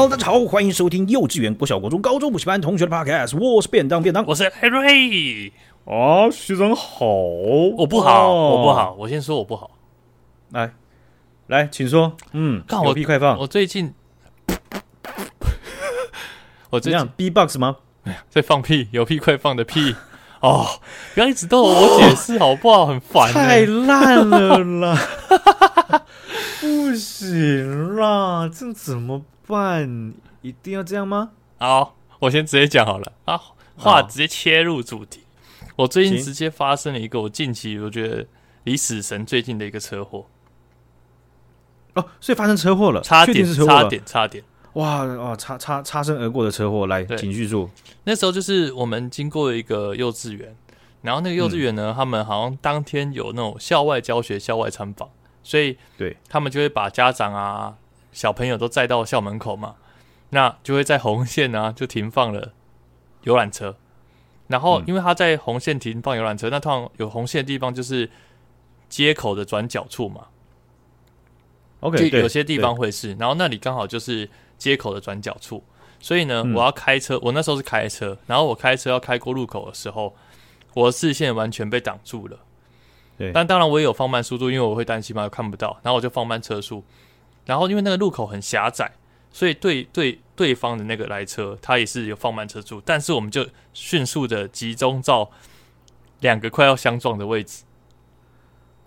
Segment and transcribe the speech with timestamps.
[0.00, 3.36] Hello，大家好，欢迎收听幼稚园、国小、国中、高中补习班同学的 Podcast。
[3.36, 5.50] 我是便当便当，我是 Harry。
[5.86, 9.72] 啊，学长好，我不好，哦、我不好，我先说我不好。
[10.50, 10.72] 来，
[11.48, 12.16] 来，请说。
[12.30, 13.36] 嗯，看我屁快放。
[13.40, 13.92] 我最近，
[16.70, 17.78] 我这样 B-box 吗？
[18.04, 19.96] 哎呀，在放屁，有屁快放的屁。
[20.38, 20.64] 哦，
[21.14, 22.86] 不要一直逗我 解释好不好？
[22.86, 24.96] 很烦，太烂了啦！
[26.62, 30.14] 不行啦，这怎么办？
[30.42, 31.30] 一定要这样吗？
[31.58, 33.40] 好，我先直接讲好了啊，
[33.76, 35.24] 话直接切入主题。
[35.74, 38.26] 我最近直接发生了一个我近期我觉得
[38.64, 40.26] 离死神最近的一个车祸。
[41.94, 44.44] 哦，所以发生车祸了，差点，差点，差点。
[44.74, 47.68] 哇哦，擦擦擦身而过的车祸，来，请叙述。
[48.04, 50.56] 那时候就是我们经过一个幼稚园，
[51.02, 55.08] 然后那个幼稚园呢，嗯、他们好像当天有那种校外教学、校外参访，
[55.42, 57.76] 所以对他们就会把家长啊、
[58.12, 59.76] 小朋友都载到校门口嘛，
[60.30, 62.52] 那就会在红线啊就停放了
[63.22, 63.76] 游览车，
[64.46, 68.10] 然后因为他在红线停放游览车，那通常有红线的地方就是
[68.88, 70.26] 街口的转角处嘛
[71.80, 74.28] ，OK，就有些地方会是，然后那里刚好就是。
[74.58, 75.62] 街口的转角处，
[76.00, 77.16] 所以呢，我要开车。
[77.22, 80.16] 我那时候是开车，然后我开车要开过路口的时候，
[80.74, 82.40] 我的视线完全被挡住了。
[83.16, 85.78] 对，但当然我也有放慢速度，因为我会担心嘛，看不到。
[85.84, 86.82] 然后我就放慢车速。
[87.48, 88.92] 然后因为那个路口很狭窄，
[89.32, 92.80] 所以对对对方的那个来车，他也是有放慢车速。
[92.84, 95.30] 但是我们就迅速的集中到
[96.20, 97.64] 两个快要相撞的位置。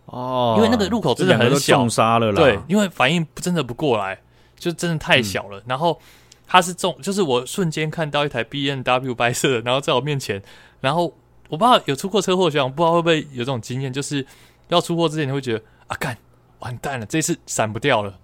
[0.06, 2.36] 哦，因为那个路口真的很小，重杀了啦。
[2.36, 4.22] 对，因为反应真的不过来。
[4.62, 6.00] 就真的太小了，嗯、然后
[6.46, 10.40] 他是重，就是我瞬间看到一台 B N W 白色的，然后在我面前，
[10.82, 11.06] 然后
[11.50, 14.24] 我不知道有出过车祸，学长不知道会不会有这种经验，就是
[14.68, 16.16] 要出货之前你会觉得啊，干
[16.60, 18.20] 完蛋了，这次闪不掉了。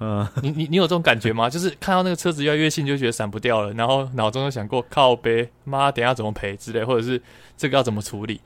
[0.00, 1.48] 嗯，你你你有这种感觉吗？
[1.48, 7.22] 就是看到那个车子越来越近，就觉得闪不掉了，然后脑中就想过靠北，妈，等一下怎么赔之类，或者是
[7.56, 8.40] 这个要怎么处理？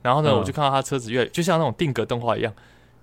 [0.00, 2.54] 然后呢，嗯、我就看到他车子越就像那种定格动画一样，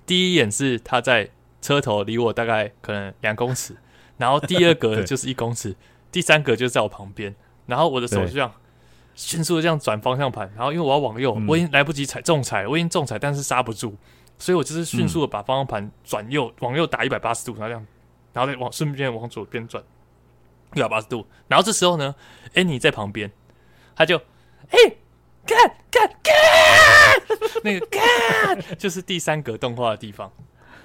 [0.05, 1.29] 第一眼是他在。
[1.61, 3.75] 车头离我大概可能两公尺，
[4.15, 5.75] 然后第二格 就是一公尺，
[6.09, 7.35] 第三格就在我旁边，
[7.65, 8.49] 然后我的手就这样
[9.13, 13.93] 迅速的这样转方向盘，然后因为我要往右，嗯、我已经来不及踩重踩，我已经重踩，但是刹不住，
[14.39, 17.85] 所以我就是迅速的把方向盘转右，嗯、往右打一百八十度，然后这样，
[18.33, 19.83] 然后再往顺便往左边转
[20.73, 22.15] 一百八十度，然后这时候呢
[22.55, 23.31] ，Annie 在旁边，
[23.95, 24.17] 他就
[24.69, 24.77] 哎，
[25.45, 25.57] 看
[25.91, 26.33] 看看，
[27.63, 30.31] 那个看就是第三格动画的地方。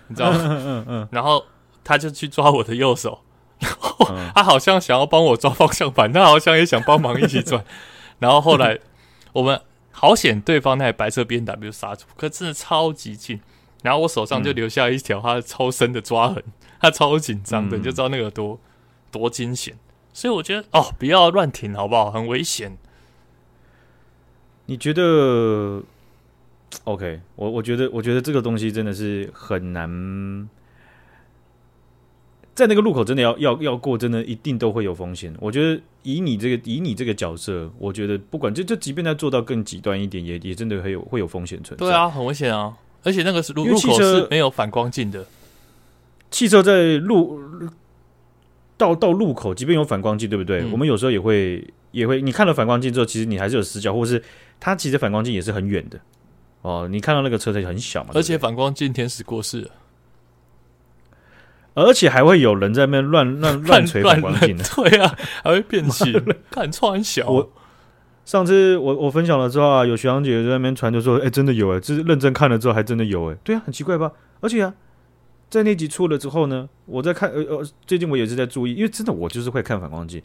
[0.09, 0.38] 你知道吗？
[0.42, 1.42] 嗯嗯嗯，然后
[1.82, 3.22] 他就去抓我的右手，
[3.60, 7.65] 然后他好像想要帮我抓方向盘，他好像也想帮忙一起转。
[8.19, 8.78] 然后后来
[9.32, 9.60] 我们
[9.94, 13.41] 好险，对方那台白色 BMW 刹住，可真的超级近。
[13.82, 16.43] 然后我手上就留下一条他超深的抓痕，
[16.81, 18.59] 他超紧张的，你就知道那个多
[19.10, 19.77] 多惊险。
[20.12, 22.10] 所以我觉得哦，不要乱停好不好？
[22.10, 22.77] 很危险。
[24.66, 25.83] 你觉得
[26.84, 30.49] ？OK，我我觉得，我觉得这个东西真的是很难，
[32.54, 35.34] 在那个路口真的要要要过，真的一定都会有风险。
[35.41, 41.84] 我觉得以你这个以你这个角色，我觉得不管就就即便他做到更极端一点，也也真的会有会有风险存在。
[41.84, 42.72] 对啊，很危险啊！
[43.03, 45.26] 而且那个是路路口是没有反光镜的，
[46.31, 47.38] 汽车在路
[48.76, 50.60] 到到路口，即便有反光镜，对不对？
[50.62, 54.22] 嗯、我们有时候也会也会，你看了反光镜之后，其实你还是有死角，或是
[54.59, 56.00] 它其实反光镜也是很远的。
[56.62, 58.10] 哦，你看到那个车子很小嘛？
[58.15, 59.71] 而且反光镜天使过世了，
[61.75, 66.12] 而且还会有人在那边乱 乱乱锤反光镜，对啊，还会变形，
[66.51, 67.29] 看穿小。
[67.29, 67.53] 我
[68.25, 74.11] 上次我我分享了之后啊，有学长姐在那边传，就说：“哎、欸，真的有哎、欸，这是认真看了之后还真的有哎、欸。”对啊，很奇怪吧？
[74.41, 74.73] 而且啊，
[75.51, 80.22] 在那集出了之后呢，我在看呃呃，最近我也是在注意，因为真的我就是会看反光镜，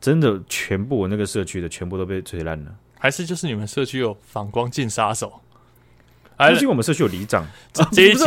[0.00, 5.40] 真的全部我那个社区的全部都被吹烂了，还是就是你们社区有反光镜杀手？
[6.48, 7.46] 最近我们社区有里长，
[7.92, 8.24] 这 一集，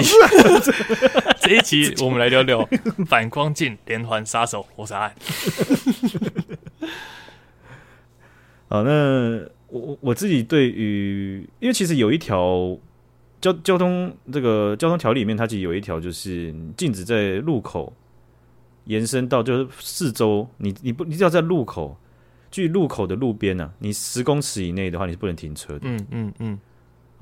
[1.41, 2.67] 这一集我们来聊聊
[3.07, 5.15] 反光镜连环杀手谋杀案。
[8.69, 12.77] 好，那我我自己对于，因为其实有一条
[13.41, 17.91] 交交通这个交通条例里面，它其实有一条就是禁止在路口
[18.85, 21.97] 延伸到就是四周，你你不你只要在路口
[22.51, 25.81] 距路口的路边呢、啊，你十公尺以内的话，你是不能停车的。
[25.83, 26.59] 嗯嗯嗯。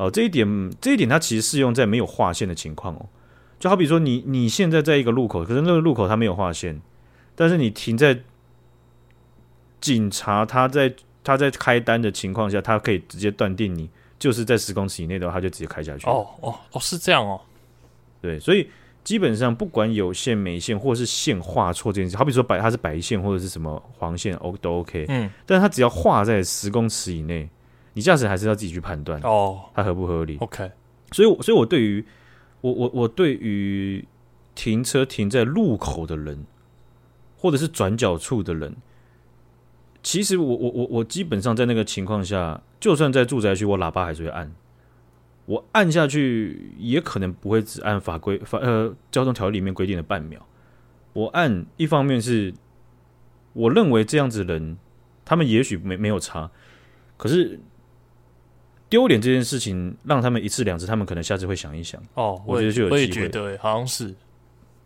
[0.01, 3.05] 哦，这一点，这一点它其实适用在没有划线的情况哦。
[3.59, 6.81] 就好比说你，你你现在在一个路口，可是那个路口它没有划线，
[7.35, 8.19] 但是你停在
[9.79, 10.91] 警察他在
[11.23, 13.87] 他在开单的情况下，他可以直接断定你
[14.17, 16.07] 就是在十公尺以内的话，他就直接开下去。
[16.07, 17.39] 哦哦哦，是这样哦。
[18.19, 18.67] 对，所以
[19.03, 25.05] 基本上不管有线没线，或是线画错这件事，好比说白它是白线或者是什么黄线，O 都 OK。
[25.09, 27.47] 嗯，但是它只要画在十公尺以内，
[27.93, 30.71] 你驾驶还是要自己去判断哦，它合不合理？OK。
[31.11, 32.05] 所以，所以我对于
[32.61, 34.05] 我我我对于
[34.55, 36.45] 停车停在路口的人，
[37.37, 38.75] 或者是转角处的人，
[40.01, 44.51] 其实我我我我基本上在那个情况下，就算在住宅区，我喇叭还是会按。
[45.47, 50.45] 我按下去也可能不会只按法规法呃交通条例里面规定的半秒。
[51.13, 52.53] 我按一方面是，
[53.51, 54.77] 我认为这样子的人，
[55.25, 56.49] 他们也许没没有差，
[57.17, 57.59] 可是
[58.91, 61.99] 丢脸这件事情让他们一次两次，他们可能下次会想一想。
[62.13, 62.97] 哦，我，觉得就有机会。
[62.97, 64.13] 我也觉得好像是。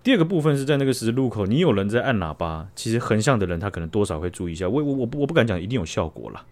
[0.04, 4.70] 第二个部分是在那个十字路口，你有人在按喇叭，其实横向的人他可能多少会注意一下。
[4.70, 6.46] 我我我不我不敢讲一定有效果啦，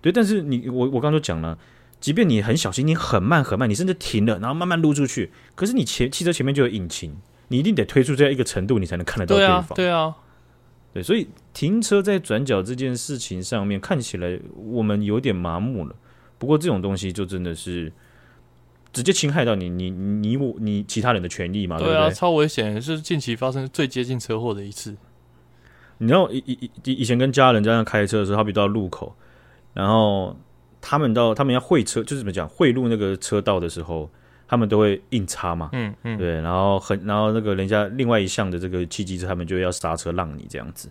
[0.00, 1.56] 对，但是你我我刚刚就讲了。
[1.98, 7.16] 即便你很小心，你很慢很慢，你甚至停了，然后慢慢撸出去，可是你前汽车前面就有引擎，
[7.48, 9.62] 你一定得推出这样一个程度，你才能看得到对方。
[9.62, 10.14] 对啊，对啊，
[10.92, 15.96] 对，所以停车在转角这件事情上面，看起来我们有点麻木了。
[16.38, 17.92] 不过这种东西就真的是
[18.92, 21.78] 直接侵害到你、你、你、我、你其他人的权利嘛？
[21.78, 24.96] 对啊，对对超危险，是近期发生最接近车祸的一次。
[25.98, 29.14] 你知道，以以以以前跟家人这样开车的时候，好比到路口，
[29.74, 30.36] 然后。
[30.88, 34.08] 他们到他们要会车，就是怎么讲，汇入那个车道的时候，
[34.46, 40.88] 他们都会硬插嘛，嗯嗯，对，然后很，然后那个人家另外一项的这个契机车，他们就要刹车让你这样子。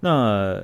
[0.00, 0.60] 那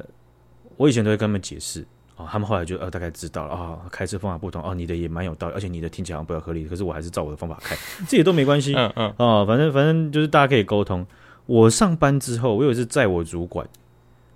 [0.77, 7.77] 我以前都会跟他们解释啊，他们后来就呃大概知道了啊，开车方法不同哦，你的也蛮有道理，而且你的听起来好像比较合理，可是我还是照我的方法开，
[8.09, 11.07] 这也都没关系，嗯嗯，哦，反正反正就是大家可以沟通。
[11.47, 13.67] 我上班之后，我有一次载我主管，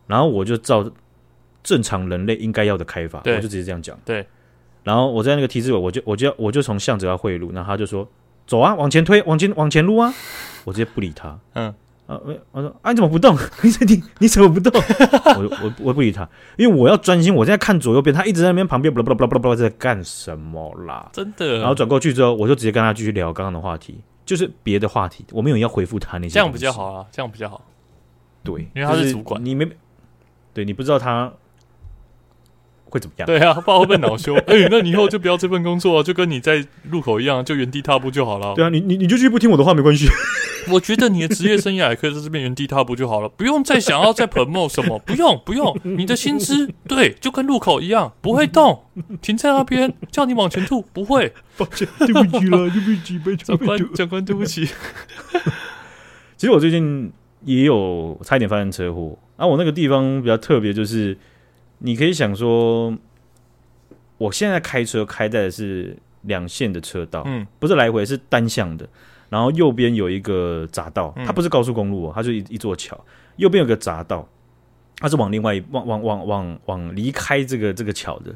[0.07, 0.91] 然后我就照。
[1.63, 3.95] 正常人类应该要的开法，我就直接这样讲。
[4.03, 4.27] 对，
[4.83, 8.09] 然后我在那个 T 字尾，我就我就要我就从巷子要汇入，然后他就说
[8.47, 10.11] 走啊，往前推，往前往前撸啊，
[10.65, 11.39] 我直接不理他。
[11.53, 11.75] 嗯
[12.11, 12.21] 啊，
[12.51, 13.37] 我说啊，你怎么不动？
[13.63, 14.73] 你你你怎么不动？
[15.37, 21.09] 我我我不理他，因为我要专心，我现在看左右边，他一直在那边旁边，不不不不不在干什么啦？
[21.13, 21.59] 真的。
[21.59, 26.35] 然后转过去之后，我就直接跟他继续聊刚刚的话题，就是别的话题，我没有要回复他那些。
[26.35, 27.65] 这样比较好啊，这样比较好。
[28.43, 29.69] 对，因为他是主管，你没
[30.53, 31.33] 对你不知道他。
[32.93, 33.27] 会怎么样？
[33.31, 34.35] 对啊，不知道会被恼羞。
[34.35, 38.53] 哎、欸，那你以后就不要这份工作，就跟你在路口一样，就原地踏步就好了。
[38.57, 40.09] 对啊，你你你就继续不听我的话没关系。
[40.69, 45.77] 我觉得你的职业生涯也可以在这边原地踏步就好了，不用再想要再 promote 什么， 不用不用。
[45.83, 48.85] 你的薪资对，就跟路口一样，不会动，
[49.23, 51.33] 停在那边叫你往前吐，不会。
[51.57, 54.67] 抱歉，对不起了，对不起， 长官，长官，对不起。
[56.37, 57.13] 其实我最近
[57.45, 61.17] 也有差一点发生车祸，啊，我那个地方比较特别，就是。
[61.83, 62.95] 你可以想说，
[64.19, 68.87] 我现在开车开在的是两线的车道，嗯，不是来回，是单向的。
[69.31, 73.03] 然后右边有一个匝道，它不是高速公路，它就一一座桥。
[73.37, 74.29] 右边有个匝道，
[74.99, 78.35] 它是往另外一往往往往往离开这个这个桥的。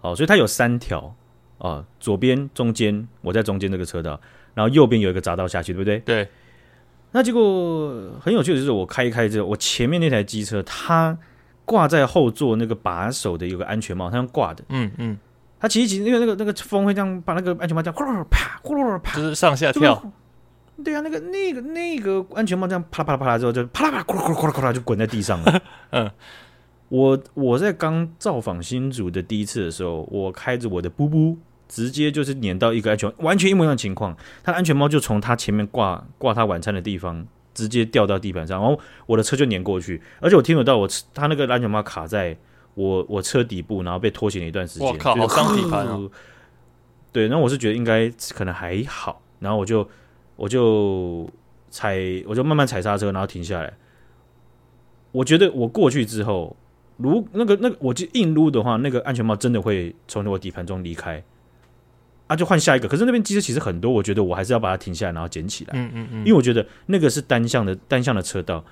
[0.00, 1.14] 哦，所以它有三条
[1.58, 4.18] 啊，左边、中间，我在中间这个车道，
[4.54, 5.98] 然后右边有一个匝道下去，对不对？
[5.98, 6.28] 对。
[7.12, 11.18] 那结果很有趣的就是，我开一开之后，我前面那台机车它。
[11.66, 14.64] 挂在后座那个把手的有个安全帽，它用挂的。
[14.70, 15.16] 嗯嗯，
[15.60, 20.02] 它骑一骑，因为那个那个风会这样把那个安全帽这样呼噜啪呼噜啪，就是上下跳。
[20.82, 25.62] 对啊，那个那个那个安全帽这样啪啦啪啦啪啦之后就啪啦啪啦咕噜咕噜咕噜就滚在地上了。
[25.90, 26.10] 嗯，
[26.88, 31.36] 我我在刚造访新竹的第一次的时候，我开着我的布布，
[31.68, 37.26] 直接就是碾到一个安全，完全一模一样的情况，他的安全帽就从他前面挂挂他晚餐的地方。
[37.52, 42.34] 直接掉到地板上，然后我的车就碾过去，而且我听得到我他那个安全帽卡在
[42.74, 44.86] 我我车底部，然后被拖行了一段时间。
[44.88, 45.98] 我靠，好伤底盘啊！
[47.12, 49.86] 对，那我是觉得应该可能还好，然后我就
[50.40, 51.28] 我就
[51.68, 53.70] 踩，我就慢慢踩刹车，然后停下来。
[55.12, 56.56] 我觉得我过去之后，
[56.96, 61.22] 如那个那个我就硬撸的话，那个安全帽真的会从我底盘中离开。
[62.26, 62.88] 啊，就换下一个。
[62.88, 65.72] 可是那边机车其实很多，我觉得我还是要把它停下来，然后捡起来。
[65.74, 66.18] 嗯嗯嗯。
[66.20, 68.64] 因为我觉得那个是单向的单向的车道，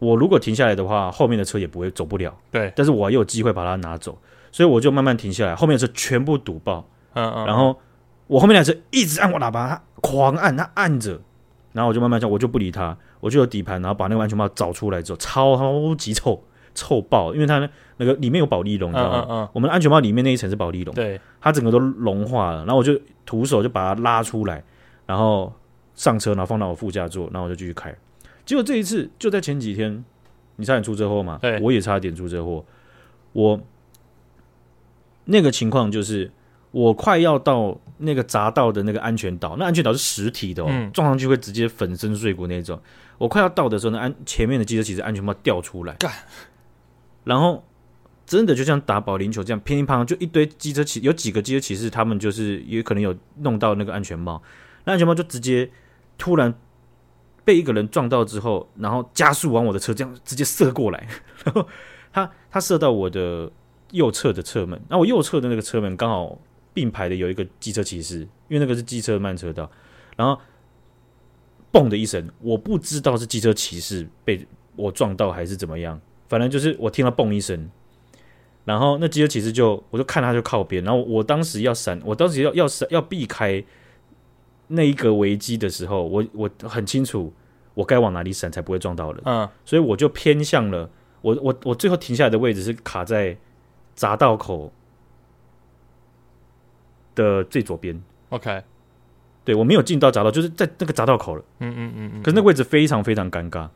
[0.00, 2.36] 我如果停下来的话，后面的车也不会走不了。
[2.50, 2.72] 对。
[2.74, 4.18] 但是我也有机会把它拿走，
[4.50, 6.84] 所以我就慢慢停下来，后面的车全部堵爆。
[7.12, 7.46] 嗯嗯。
[7.46, 7.78] 然后
[8.26, 11.20] 我后面辆车一直按我喇叭，他狂按，他按着，
[11.72, 16.42] 然后我就慢慢叫，我就不理他，我就有底盘，然后把那个安全帽找出来之后，超超级臭。
[16.76, 19.24] 臭爆，因为它那个里面有保利龙，你知道吗？
[19.28, 22.64] 嗯嗯嗯、我们安全帽里面那一层是保利龙，对，它整个都融化了。
[22.64, 24.60] 然后我就徒手就把它拉出来，
[25.06, 25.52] 然后
[25.94, 27.94] 上车，然后放到我副驾座，然后我就继续开。
[28.44, 30.04] 结果这一次就在前几天，
[30.56, 31.38] 你差点出车祸嘛？
[31.40, 32.64] 对，我也差点出车祸。
[33.34, 33.60] 我
[35.26, 36.28] 那个情况就是
[36.74, 42.76] 我快要到那个匝道的那个安全岛，那安全岛是实体的哦，嗯、撞上去会直接粉身碎骨那种。
[43.16, 46.10] 我快要到的时候呢，安前面的机车骑士安全帽掉出来，干。
[47.22, 47.64] 然后
[48.26, 54.42] 真的就像打保龄球这样乒乒乓乓，就一堆机车骑，有几个机车骑士，他们就是也可能有弄到那个安全帽，
[54.82, 55.70] 那安全帽就直接
[56.18, 56.52] 突然
[57.44, 61.06] 被一个人撞到之后，然后加速往我的车这样直接射过来，
[61.44, 61.68] 然 后
[62.12, 63.48] 他他射到我的
[63.92, 66.36] 右侧的侧门，那我右侧的那个车门刚好
[66.74, 69.70] 并排的有一个机车骑士，因为那个是机车慢车道，
[70.16, 70.38] 然后。
[71.74, 77.68] 嘣的一声，我不知道是机车骑士被我撞到还是怎么样，反正就是我听到嘣一声，
[78.64, 83.64] 然后那机车骑士就，我就看他就靠边，然后我当时要闪，我当时要要闪要避开
[84.68, 87.32] 那一个危机的时候，我我很清楚
[87.74, 90.88] 我该往哪里闪才不会撞到人，嗯，所以我就偏向了
[91.22, 93.36] 我我我最后停下来的位置是卡在
[93.96, 94.72] 匝道口
[97.14, 98.62] 的最左边，OK。
[99.44, 101.44] 对，我没有进到匝道，就是在那个匝道口了。
[101.60, 102.22] 嗯嗯嗯嗯。
[102.22, 103.68] 可是那个位置非常非常尴尬，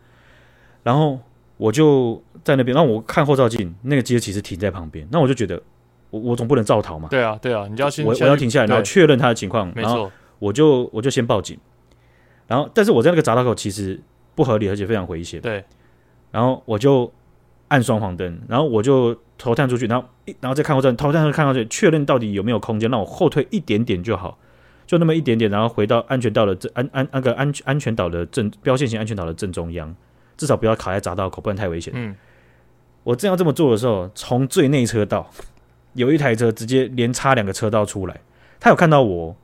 [0.82, 1.20] 然后
[1.58, 5.62] 我就在那边，然后我看后照镜，那个机车其实停在旁边，那我就觉得，
[6.08, 7.08] 我我总不能照逃嘛。
[7.10, 11.58] 对啊对啊，你就要先我我要停下来，然后确认他的情况，然后我就我就先报警，
[12.46, 14.00] 然后但是我在那个匝道口其实
[14.34, 15.38] 不合理，而且非常危险。
[15.42, 15.62] 对，
[16.30, 17.12] 然后我就
[17.68, 24.36] 按双黄灯，然后我就头探出去，然后一然后再看后照镜，头探出去看上去，确认到底有没有空间，让我后退一点点就好。
[24.86, 29.94] 就那么一点点，然后回到安全岛的正安安那个安安全岛的正标线型安全岛的正中央，
[30.38, 31.92] 至少不要卡在匝道口，不然太危险。
[31.94, 32.16] 嗯，
[33.04, 35.30] 我正要这么做的时候，从最内车道
[35.92, 38.18] 有一台车直接连插两个车道出来，
[38.58, 39.36] 他有看到我，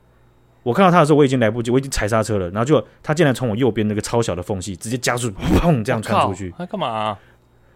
[0.62, 6.54] 我看到他的时候我已经来不及，我已经踩刹车了，然后就他竟然从我右边那个超小的缝隙直接加速，砰这样穿出去。
[6.56, 7.18] 他干嘛啊？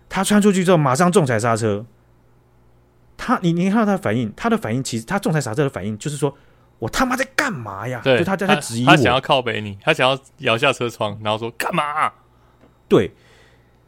[0.08, 1.84] 他穿出去之后马上重踩刹车。
[3.18, 6.34] 他你你看到他的反应，他的反应其实他重踩刹车的反应就是说。
[6.80, 8.00] 我他妈在干嘛呀？
[8.04, 12.14] 对，就他在他质疑我，他想要靠北你，他想要摇下车窗，然后说干嘛啊？
[12.86, 13.10] 对，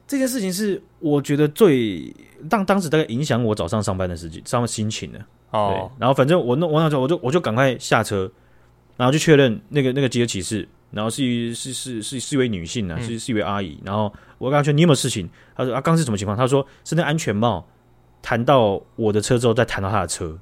[0.09, 2.13] 这件事情是我觉得最
[2.49, 5.25] 当当时大概影响我早上上班的时间，上班心情的。
[5.53, 8.29] 哦，对，然后反正我弄完了之后，我就我就赶快下车，
[8.97, 13.81] 然后就确认那个那个机车骑士，然后是是是是是一位女性呢，是是一位阿姨。
[13.85, 15.31] 然后我跟他说你有没有事情？
[15.55, 16.37] 他说啊，刚是什么情况？
[16.37, 17.65] 他说是那安全帽
[18.23, 20.39] 弹到我的车之后，再弹到他的车。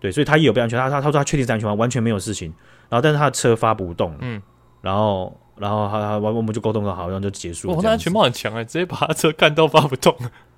[0.00, 1.74] 对，所以他也有被安全，他他他说他确定是安全吗？
[1.74, 2.52] 完全没有事情。
[2.90, 4.40] 然后，但是他的车发不动，嗯，
[4.82, 7.68] 然后，然后他他完，我们就沟通了好，然后就结束。
[7.68, 7.74] 了。
[7.74, 10.14] 哇，那安全帽很强哎，直接把他车干到发不动。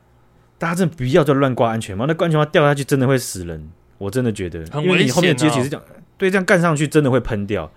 [0.58, 3.70] 大家真的不要再乱挂安全帽，那安全帽掉下去真的会死人。
[3.98, 5.86] 我真的觉得，很危险，因为你后面接起是这样，
[6.18, 7.70] 对，这样干上去真的会喷掉。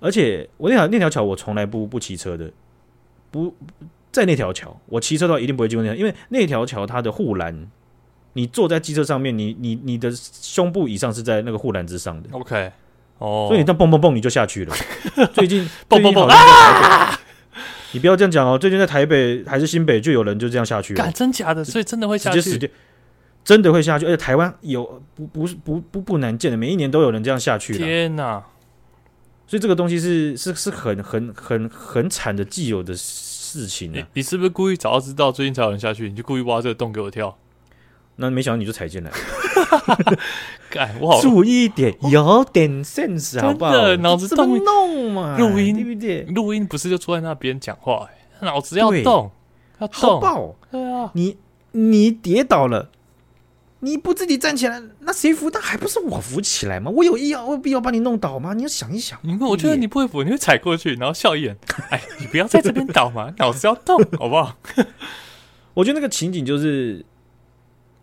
[0.00, 2.52] 而且我那条那条桥我从来不不骑车的，
[3.30, 3.54] 不
[4.12, 7.70] 在那条桥，我骑车的话一定不会经过那条，因为那条桥它的护栏。
[8.36, 12.28] 你坐在机车上面，你你你的胸部以上是在那个护栏之上的。
[12.32, 12.70] OK，
[13.16, 14.76] 哦，所以你这样蹦蹦蹦你就下去了。
[15.32, 17.18] 最近蹦蹦蹦啊！
[17.92, 18.58] 你不要这样讲哦。
[18.58, 21.02] 最近在台北还是新北就有人就这样下去了。
[21.02, 21.64] 干，真假的？
[21.64, 22.42] 所以真的会下去？
[22.42, 22.70] 直接
[23.42, 24.04] 真的会下去。
[24.04, 27.74] 而且台湾有不不是不不不难见的，每一年都有人这样下去。
[27.74, 28.44] 天哪！
[29.46, 34.06] 所以这个东西是是是很很很很惨的既有的事情啊。
[34.12, 37.34] 你是不是故意早要知道最近才有人下去，你就故意挖这个洞给我跳？
[38.18, 39.10] 那没想到你就踩进来，
[40.76, 43.72] 哎我好注意一点，有点 sense 好不好？
[43.96, 46.22] 脑子动弄嘛，录音对不对？
[46.34, 49.30] 录音不是就坐在那边讲话，哎，脑子要动，
[49.78, 50.54] 要动，爆！
[50.70, 51.36] 对啊，你
[51.72, 52.90] 你跌倒了，
[53.80, 55.50] 你不自己站起来，那谁扶？
[55.50, 56.90] 那还不是我扶起来吗？
[56.90, 58.54] 我有必要，我有必要把你弄倒吗？
[58.54, 59.18] 你要想一想。
[59.20, 61.54] 你我觉得你不会扶，你会踩过去，然后笑一眼。
[61.90, 64.56] 哎，你不要在这边倒嘛，脑子要动，好不好？
[65.74, 67.04] 我觉得那个情景就是。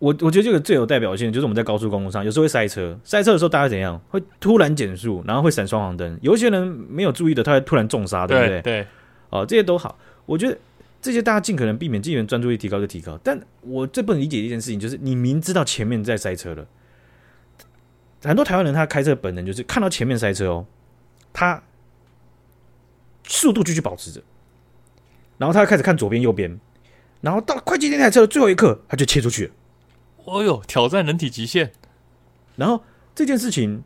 [0.04, 3.98] 我我觉得这个最有代表性的就是我们在高速公路上，有时候会塞车，塞车的时候大家怎样？
[4.10, 6.20] 会突然减速，然后会闪双黄灯。
[6.22, 8.62] 有一些人没有注意的，他会突然重刹，对不对？
[8.62, 8.88] 对，
[9.30, 9.98] 哦，这些都好。
[10.26, 10.58] 我觉得
[11.02, 13.18] 这些大家尽可能避免，尽可能专注力提高就提高。
[13.24, 16.68] 但我最不能理解的一件事情就是，你明知道前面在塞车了，
[18.26, 20.66] 很多台湾人他开车本能就是看到前面塞车哦，
[21.32, 21.64] 他
[23.24, 24.22] 速度继续保持着，
[25.38, 26.60] 然后他开始看左边右边，
[27.22, 29.54] 然后到快接近那台车的最后一刻，他就切出去了。
[30.26, 30.62] 哦呦！
[30.68, 31.72] 挑战人体极限，
[32.56, 33.84] 然后这件事情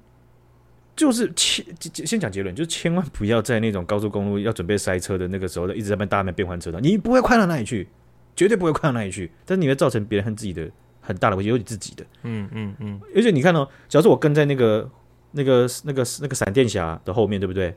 [0.96, 1.66] 就是千
[2.06, 7.88] 先讲结论，就是千万不要在那种高速公路要准备塞车的那个时候，一直在帮大家变换车道，你不会快到哪里去，
[8.36, 10.70] 绝对不会快到哪里去，但是你会造成别人和自己的
[11.02, 12.06] 很大的危险，尤其自己的。
[12.24, 13.02] 嗯嗯嗯。
[13.16, 14.90] 而且你看哦，假如说我跟在那个
[15.32, 17.76] 那个那个那个闪电侠的后面，对不对？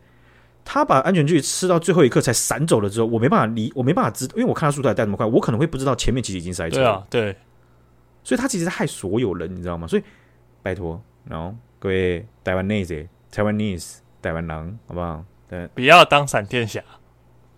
[0.63, 7.07] 他把安全距离吃到最后一刻才闪走了之后，我没办法离，我没办法知，因为我看他速度还带那么快，我可能会不知道前面其实已经塞车了。
[7.09, 7.37] 对啊，对。
[8.23, 9.87] 所以他其实是害所有人，你知道吗？
[9.87, 10.03] 所以
[10.63, 15.25] 拜托，然后各位台湾内子、台湾 nese、台湾人，好不好？
[15.49, 16.83] 对，不要当闪电侠，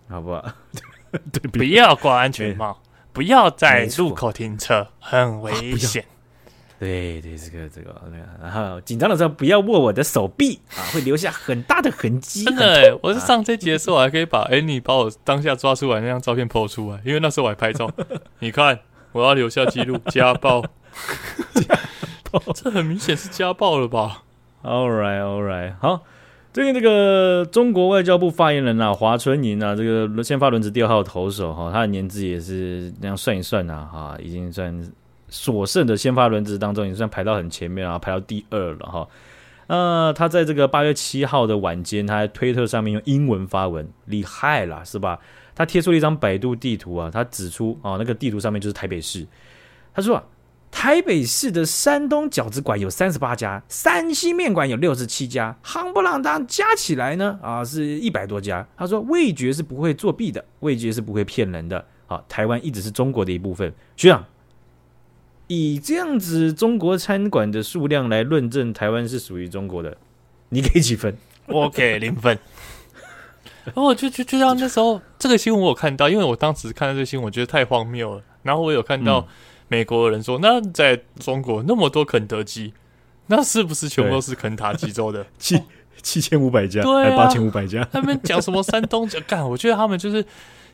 [0.09, 0.43] 好不好？
[1.31, 6.03] 对，不要挂安全帽，不要在路口停车，很危险。
[6.79, 7.95] 对对，这个这个，
[8.41, 12.43] 然后紧张的时候不要握我的手臂啊，会留下很大的痕迹。
[12.43, 17.89] 真的， 我是上这集的时候，我还可以把哎，你把我当下抓出来那张照片 po 出来，因为那时候我还拍照。
[18.39, 18.77] 你看，
[19.13, 20.61] 我要留下记录，家暴，
[21.53, 21.79] 家
[22.29, 24.23] 暴，这很明显是家暴了吧
[24.63, 26.01] ？All right, all right，好，
[26.51, 34.91] 最近这个中国外交部发言人啊，华春莹啊，这个先发轮值第二号投手哈，他的年纪也是那样算一算啊，哈，已经算。
[35.29, 39.07] 所剩的先发轮值当中，已经算排到很前面啊，排到第二了哈。
[39.65, 45.17] 呃，他在这个八月七号的晚间，他在推特上面用英文发文，厉害啦是吧？
[45.55, 49.25] 他贴出了一张百度地图啊，他指出啊，那个地图上面就是台北市。
[49.93, 50.23] 他说啊，
[50.71, 58.67] 台北市的山东饺子馆有三十八家，山西面馆有六十七家，夯不啷当加起来呢啊是一百多家。
[58.75, 61.85] 他说味觉是不会作弊的，味觉是不会骗人的。
[62.07, 63.73] 好，台湾一直是中国的一部分。
[63.95, 64.25] 学长。
[65.47, 69.95] 以这样子中国餐馆的数量来论证台湾是属于中国的，
[70.49, 71.15] 你给几分？
[71.47, 72.39] 我给零分。
[73.75, 78.21] 哦，就就就像那时候这个新闻我有看到，因为我当时看到这个新闻，我觉得太荒谬了。
[78.41, 79.25] 然后我有看到
[79.69, 82.73] 美国的人说，嗯、那在中国那么多肯德基，
[83.27, 85.25] 那是不是全部都是肯塔基州的？
[85.39, 85.57] 七
[86.01, 87.87] 七千五百家，对、啊，八千五百家。
[87.89, 89.49] 他们讲什么山东讲干？
[89.49, 90.25] 我觉得他们就是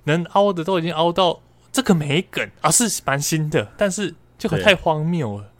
[0.05, 1.39] 能凹的都已经凹到
[1.71, 4.15] 这个没梗啊，是蛮新的，但是。
[4.39, 5.51] 就很太荒谬了。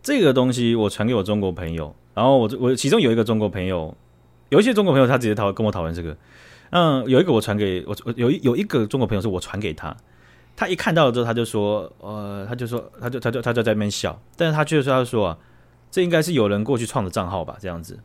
[0.00, 3.92] 这个东西我传给我中国朋友，然后我我其中有一个中国朋友，
[4.50, 6.16] 有一些中国朋友他直接讨跟我讨论这个。
[6.70, 9.96] 嗯，有一个我传给我，我有一有一个中国朋友是我传给他，
[10.54, 15.38] 他一看到了之后他就说，呃，他就说，他就他就他就在那边笑，但是他却说他说啊，
[15.90, 17.98] 这应该是有人过去创的账号吧，这样子。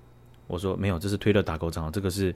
[0.48, 2.36] 我说没有，这是推特打勾账号，这个是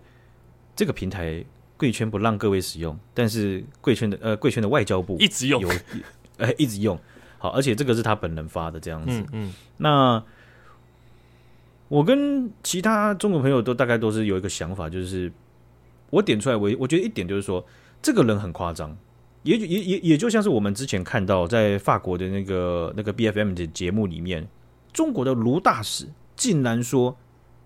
[0.75, 1.43] 这个平台
[1.77, 5.69] 贵圈不让各位使用，但是贵圈的呃贵圈的外交部一直用有，
[6.37, 6.97] 哎、欸、一直用。
[7.37, 9.19] 好，而且这个是他本人发的这样子。
[9.19, 10.23] 嗯，嗯，那
[11.89, 15.31] 我跟其他中国朋友都大概都是有一个想法，就是
[16.09, 17.65] 我点出来，我我觉得一点就是说，
[18.01, 18.95] 这个人很夸张，
[19.43, 24.47] 也也也也就像是我们之前看到在法国的那个那个 BFM 的节目里面，
[24.93, 27.17] 中国的卢大使竟然说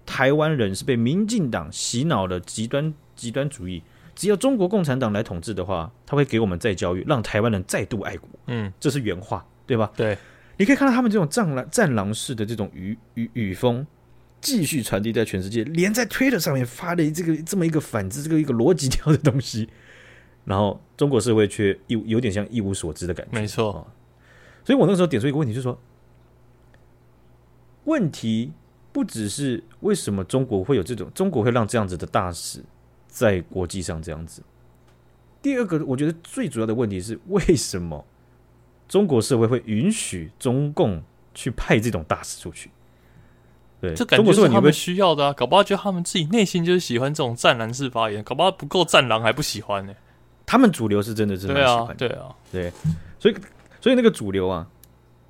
[0.06, 3.84] 台湾人是被民进党洗脑的极端极端主义。
[4.16, 8.30] 只要中国共产党来统治的话，他会给我们再教育，让台湾人再度爱国。
[8.48, 9.46] 嗯，这是原话。
[9.70, 9.92] 对吧？
[9.96, 10.18] 对，
[10.58, 13.86] 你可以看到他们这种战狼战狼式的这种语语语风，
[14.42, 19.70] 继续传递在全世界，连在推特上面发的这个这么一个反制这个一个逻辑条的东西，
[20.46, 23.40] 然后中国社会却有有点像一无所知的感觉。
[23.40, 23.88] 没错，
[24.64, 25.80] 所以我那时候点出一个问题，就是说，
[27.86, 28.54] 问题
[28.92, 32.64] 不只是为什么中国会有这种，中国会让这样子的大使
[33.08, 34.42] 在国际上这样子。
[35.42, 38.06] 第二个，我觉得最主要的问题是为什么？
[38.88, 41.04] 中国社会会允许中共
[41.36, 42.72] 去派这种大使出去？
[43.82, 45.34] 对，这感觉是他们需要的啊！
[45.34, 49.94] 搞不好觉得他们自己内心就是喜欢这种战狼式发言，搞不好不够战狼还不喜欢呢。
[50.46, 52.74] 他们主流是真的是蛮喜欢的，对啊，对啊，对，
[53.20, 53.36] 所以
[53.80, 54.68] 所以那个主流啊。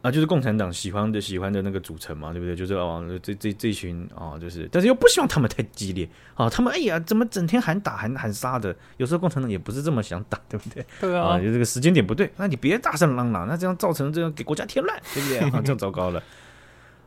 [0.01, 2.55] 啊，就是共产党喜欢的喜欢的那个组成嘛，对不对？
[2.55, 6.49] 就是哦，这这这群啊，就是，但是又不希望他们太激烈啊。
[6.49, 8.73] 他们哎呀，怎么整天喊打喊喊杀的？
[8.95, 10.85] 有时候共产党也不是这么想打，对不对？
[11.01, 15.39] 对啊，就这个时间点不对，那你别大声嚷嚷，那这样造成这样给国家添乱，对不对？
[15.39, 16.23] 啊，这样糟糕了。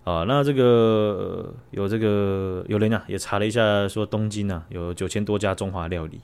[0.04, 6.20] 啊，那这个有这个有人啊，也查了一下，说东京啊有九千多家中华料理，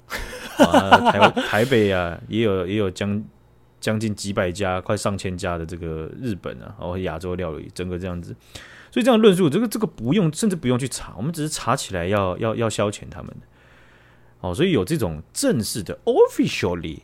[0.58, 3.24] 啊，台 台北啊也有也有将。
[3.80, 8.34] 将近几百家，快上千家的这个日本啊，然后亚洲料理，整个这样子，
[8.90, 13.32] 所以这样论述，这个这个不用，甚至不用去查，我们只是查起来要要要消遣他们。
[14.40, 16.98] 哦，所以有这种正式的 officially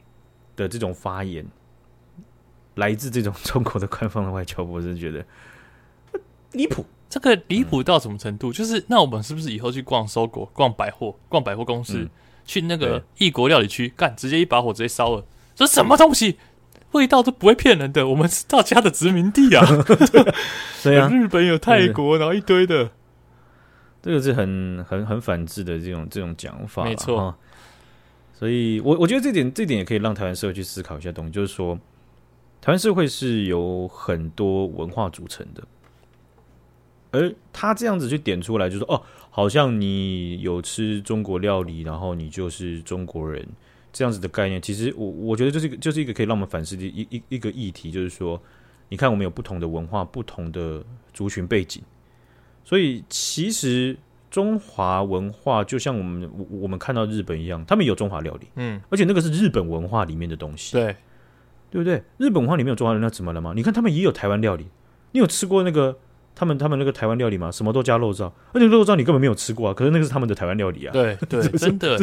[0.56, 1.46] 的这种发言，
[2.74, 5.24] 来自这种 中国的官方的外交部，我是觉得
[6.54, 6.84] 离谱。
[7.10, 8.50] 这个离谱到什么程度？
[8.50, 12.10] 嗯、就是那我们是不是以后去逛 SOGO、逛百货、逛百货公司，嗯、
[12.44, 16.38] 去那个异国料理区干，直接一把火直接烧了，这什么东西？
[16.92, 19.66] 味道都不会骗人的，我们是大家的殖民地啊！
[20.82, 22.88] 对啊， 日本有泰国，然后一堆的，
[24.00, 27.34] 这个是很很很反智的这种这种讲法，没错。
[28.32, 31.76] 所以我我觉得这点这点也可以让台湾社会去思考一下东西，就是说，
[32.60, 35.64] 台湾社会是由很多文化组成的，
[37.14, 43.46] 而他这样子去点出来，就是说哦，好像你有吃中国料理，然后你就是中国人。
[43.96, 48.42] 这样子的概念，其实我我觉得就是一个，就是一个可以让我们反思的一一一个议题，就是说，
[48.88, 51.80] 你看我们有不同的文化、不同的族群背景，
[52.64, 53.96] 所以其实
[54.32, 60.96] 中华文化就像我们我我们看到日本一样，他们有中华料理，嗯，而且那个是日本文化里面的东西，对，
[61.70, 62.02] 对不对？
[62.18, 63.52] 日本文化里面有中华料理，那怎么了吗？
[63.54, 64.66] 你看他们也有台湾料理，
[65.12, 65.96] 你有吃过那个
[66.34, 67.50] 他们他们那个台湾料理嘛？
[67.50, 71.96] 什么都加肉燥，而且肉燥你根本没有吃过啊，可是那个是他们的台湾料理啊，对 对，真的，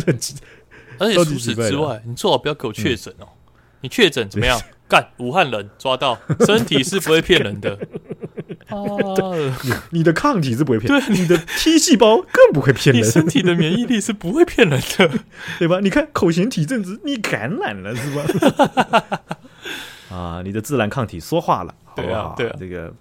[0.98, 3.28] 而且除此之外，你最好不要给我确诊哦，
[3.82, 4.60] 你确诊怎么样？
[4.88, 7.80] 干武汉人抓到，身体是不会骗人的。
[8.68, 8.76] 啊，
[9.64, 13.02] 你你的抗体是不会骗，对，你的 T 细胞更不会骗人。
[13.02, 15.10] 你身体的免疫力是不会骗人的，
[15.60, 15.80] 对吧？
[15.80, 19.22] 你看口型体正直，你感染了是吧？
[20.12, 22.34] 啊，你的自然抗体说话了，好不好？
[22.38, 22.94] 对啊，这个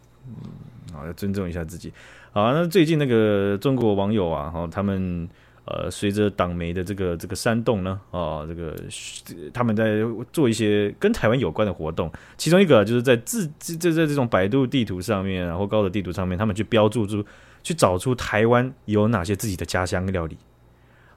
[1.07, 1.93] 要尊重一下自己。
[2.33, 5.29] 好，那最近那个中国网友啊，哈，他们。
[5.67, 8.75] 呃，随着党媒的这个这个煽动呢，啊，这个
[9.55, 10.01] 他们在
[10.33, 17.25] 做一些跟台湾有关的活动，其中一个就是在自自就在这种百度地图上面，然后高德地图上面，他们去标注出
[17.63, 20.37] 去找出台湾有哪些自己的家乡料理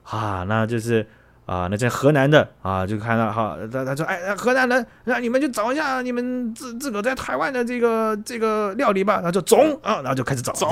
[0.04, 1.04] 啊，那就是
[1.46, 10.66] 啊，那在河南的啊，就看到哈，他他说哎，河南人，那你们就找一下你们自自个在台湾的这个这个料理吧，然后就走啊，然后就开始找 走。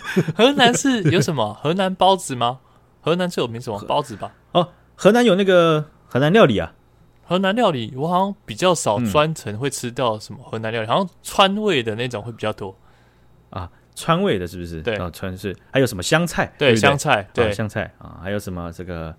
[0.36, 1.52] 河南是有什么？
[1.62, 2.60] 河南包子吗？
[3.00, 4.32] 河南最有名什么包子吧？
[4.52, 6.72] 哦，河南有那个河南料理啊。
[7.26, 12.76] 河南料理我好像比较少专程会吃到什么河南料理，嗯、好像川味的那种会比较多
[13.50, 13.70] 啊。
[13.94, 14.82] 川味的是不是？
[14.82, 16.44] 对啊，川是还有什么香菜？
[16.58, 19.14] 对，对对香菜，对、啊、香菜啊，还有什么这个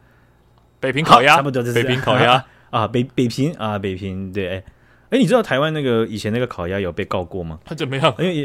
[0.85, 4.47] 北平烤鸭，差不多就是北平烤鸭 啊，北北平啊，北平对。
[4.49, 4.63] 哎，
[5.09, 7.59] 哎，你知道台湾那个以前那个烤鸭有被告过吗？
[7.65, 8.13] 他怎么样？
[8.19, 8.35] 因为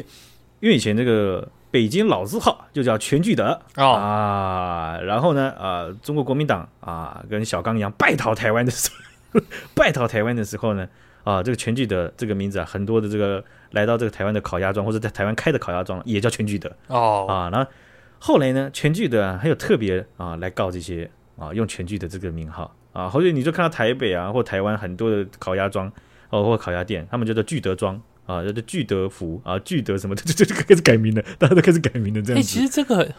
[0.61, 1.47] 因为以前那个。
[1.73, 8.91] 北京老字号就叫全聚德、哦、啊，然后呢，呃，中国国民党啊，跟小刚一样败逃台湾的时
[9.31, 9.41] 候，
[9.73, 10.89] 败逃台湾的时候呢，
[11.23, 17.71] 啊，这个全聚德这个名字啊，很多的这个来到这个台湾的烤鸭庄或者在台湾开的烤鸭庄也叫全聚德哦啊，然后
[18.19, 21.09] 后来呢，全聚德还有特别啊来告这些
[21.41, 25.91] 啊用全聚德这个名号啊，或者你就看到台北啊或台湾很多的烤鸭庄
[26.29, 28.01] 哦或烤鸭店，他们叫做聚德庄。
[28.27, 32.35] 啊，叫做聚德福啊，聚德什么的， 就就开始改名了，大家都开始改名了，这样子。
[32.35, 33.13] 哎、欸，其实这个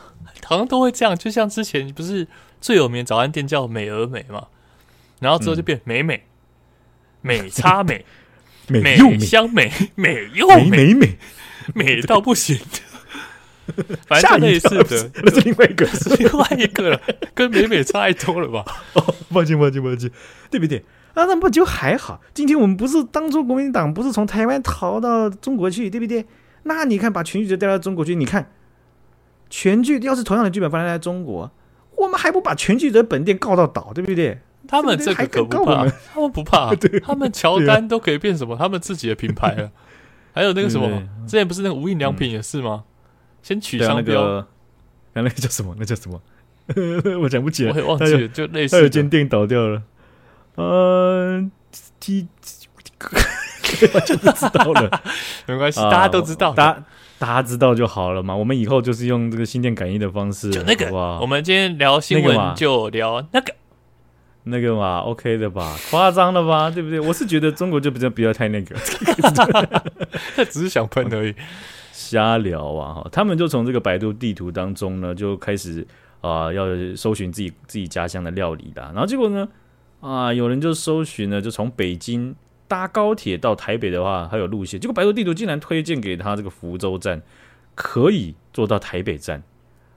[0.46, 2.26] 好像都会这样，就像之前不是
[2.62, 4.48] 最有名的早餐店叫美而美嘛，
[5.20, 6.24] 然后之后就变美美、
[7.22, 8.06] 美差美、
[8.68, 11.18] 美又美香美、美又美美美
[11.76, 12.58] 美到不行，
[14.08, 17.02] 反正类似的，那是另外一个，是 另外一个了，
[17.34, 18.64] 跟美美差太多了吧？
[18.94, 20.10] 哦，抱歉抱歉抱歉，
[20.50, 20.84] 对不对？
[21.14, 22.22] 啊，那不就还好？
[22.34, 26.26] 今天我们不是当初国民党不是从台湾逃到中国去，对不对？
[26.64, 28.52] 那你看把全聚德带到中国去，你看
[29.50, 31.52] 全剧要是同样的剧本放在中国，
[31.98, 34.40] 我们还不把全聚德本店告到倒，对不对？
[34.68, 38.56] 他们这个可不怕，他们不怕，他们乔丹都可以变什么？
[38.56, 39.72] 他们自己的品牌了。
[40.34, 40.88] 还有那个什么，
[41.26, 42.84] 之前不是那个无印良品也是吗？
[43.42, 44.46] 先取商标，
[45.14, 45.76] 那个叫什么？
[45.78, 46.22] 那叫什么？
[47.22, 49.82] 我讲不起来，我也忘记了，就类似，他有间店倒掉了。
[50.56, 51.44] 呃，
[52.00, 52.28] 第
[53.94, 55.02] 我就不知道了，
[55.48, 56.84] 没关系，大家都知道，大家
[57.18, 58.36] 大家知道就好了嘛。
[58.36, 60.86] 我们以后就是用这个心电感应的方式，就那个。
[60.86, 61.20] 好不好？
[61.22, 63.54] 我们今天聊新闻就聊那个
[64.44, 65.76] 那个嘛，OK 的吧？
[65.90, 66.70] 夸张了吧？
[66.70, 67.00] 对不对？
[67.00, 68.76] 我是觉得中国就比较不要太那个，
[70.36, 71.36] 他只是想喷而已，
[72.02, 72.94] 瞎聊啊！
[72.96, 75.86] 哈，他们就从这个百度地图当中呢，就开始
[76.22, 79.48] 啊、要搜寻自己自己家乡的料理的，然后结果呢？
[80.02, 82.36] 啊，有人就搜寻了，就从北京
[82.68, 84.80] 搭高铁到台北的话，还有路线。
[84.80, 87.22] 结果百度地图竟然推荐给他这个福州站，
[87.76, 89.44] 可以坐到台北站。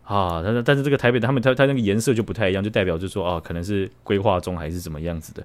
[0.02, 5.42] 啊，但是但是这个台北他们他他那个颜色就不太一样，就代表就说啊，可能是规划中还是怎么样子的。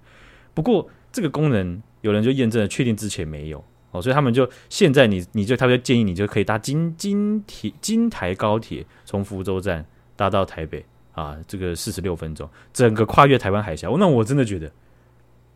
[0.53, 10.85] 不过这个功能有人就验证了，确定之前没有哦，所以他们就现在你你就他们就建议你就可以搭京京铁京台高铁从福州站搭到台北。
[11.13, 14.71] 啊，这个四十六分钟，整个跨越台湾海峡，那我真的觉得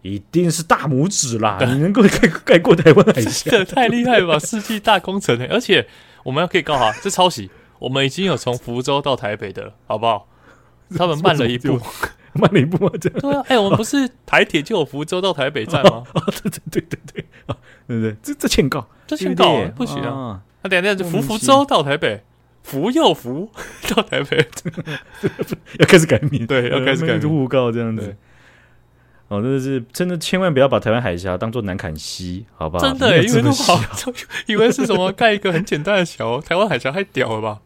[0.02, 1.58] 一定是大拇指啦！
[1.62, 4.40] 你能够盖盖过台湾海峡， 这太厉害了吧！
[4.40, 5.88] 世纪大工程，而且
[6.26, 10.28] 我们要可以告他这抄袭，我们已经有从福州到台北的了，好不好？
[10.98, 11.80] 他们慢了一步，
[12.34, 12.94] 慢了一步啊！
[13.00, 16.04] 这样对啊，哎，我们不是 台铁就有福州到台北站吗？
[16.14, 20.42] 哦，哦对对对对对，啊，对对，这这欠告，这欠告不行啊！
[20.62, 22.24] 那等下就福福州到台北。
[22.64, 23.52] 福又福
[23.90, 24.38] 到台北，
[25.80, 28.16] 要开始改名，对，要开始改名，诬告这样子。
[29.28, 32.86] 哦，真的是真的，千万不要把台湾海峡当做南坎溪，好不好？
[32.88, 33.78] 真的，因为那么好，
[34.48, 37.60] 以为是什么盖一个很简单的桥，台湾海峡太屌了吧？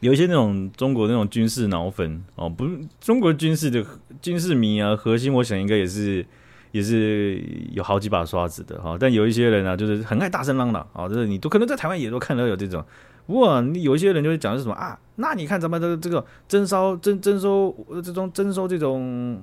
[0.00, 3.84] 有一些那种中国那种军事脑粉哦，不是中国军事的
[4.20, 6.24] 军事迷啊，核心我想应该也是
[6.72, 8.96] 也是有好几把刷子的哈。
[8.98, 12.84] 但有一些人呢、啊，就是很爱大声嚷嚷啊，就是你都可能在台湾也都看到有这种。
[13.26, 14.98] 不过你有一些人就会讲是什么啊？
[15.16, 19.40] 那你看咱们这个这个征收征征收这种征收这种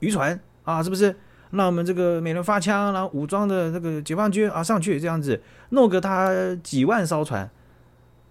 [0.00, 1.16] 渔船啊，是不是？
[1.50, 7.48] 那我们这个每人发枪，然后武装的这个解放军啊上去这样子弄个他几万艘船，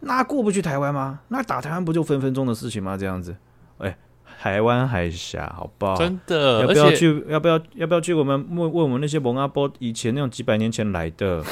[0.01, 1.19] 那过不去台湾吗？
[1.29, 2.95] 那打台湾不就分分钟的事情吗？
[2.95, 3.35] 这样子，
[3.79, 3.97] 哎，
[4.39, 5.95] 台湾海峡好不好？
[5.95, 7.25] 真的，要不要去？
[7.27, 7.59] 要不要？
[7.73, 8.13] 要不要去？
[8.13, 11.43] 我们问问我们那些蒙阿波以前那种几百年前来的，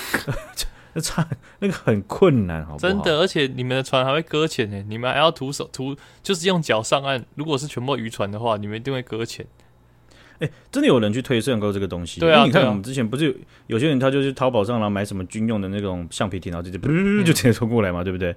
[0.93, 1.27] 那差
[1.60, 2.93] 那个很困难，好不好？
[2.93, 7.25] 真的，而且你们的船还会搁浅呢，你们还要徒手徒，就是用脚上岸。
[7.36, 9.45] 如果是全部渔船的话，你们一定会搁浅。
[10.39, 12.19] 哎、欸，真的有人去推算过这个东西？
[12.19, 13.34] 对啊，因为你看我们之前不是有，
[13.67, 18.36] 有些人他就是淘宝上然后买什么军用的那种橡皮艇，然后就就就直接冲过来嘛，对不对？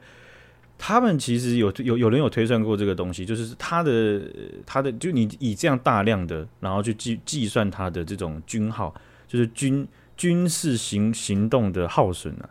[0.79, 4.21] 他们其实有有有人有推算过这个东西，就是他的
[4.67, 8.95] 他的就你以这样大量的然后去计计算他的这种军耗，
[9.27, 12.49] 就是军军事行行动的耗损啊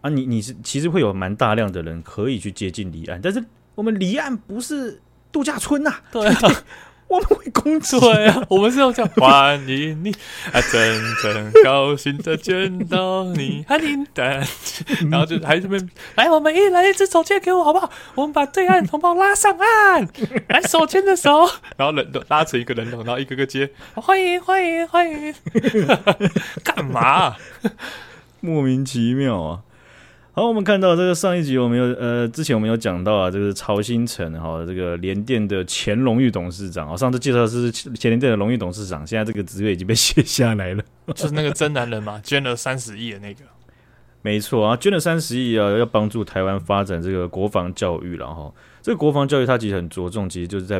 [0.00, 3.42] 啊，你你是其实会有蛮大量的人可以去接近离岸，但是
[3.76, 5.00] 我们离岸不是
[5.30, 6.34] 度假村呐、啊，对啊。
[7.08, 10.10] 我们会工作呀啊，我们是要这样欢迎你。
[10.52, 14.24] 啊，真真高兴的见到你，欢迎的，
[15.10, 17.90] 然后就还这边来，我们一人来一只手牵给我好不好？
[18.16, 20.08] 我们把对岸同胞拉上岸，
[20.48, 25.34] 来手牵着手，然后人都拉成一个人龙，然后一个个接，欢迎欢迎欢迎，
[26.64, 27.36] 干嘛、啊？
[28.40, 29.60] 莫名其妙啊！
[30.38, 43.44] 好，我们看到这个上一集我们有呃，之前我们有讲到啊，这个曹新成哈，这个联电的前荣誉董事长啊，上次介绍的是前联电的荣誉董事长，现在这个职位已经被卸下来了， 就是那个真男人嘛，捐了三十亿的那个，
[44.20, 48.52] 没错啊，捐了三十亿啊，要帮助台湾发展这个国防教育了哈。
[48.82, 50.78] 这个国防教育它其实很着重，其实就是在，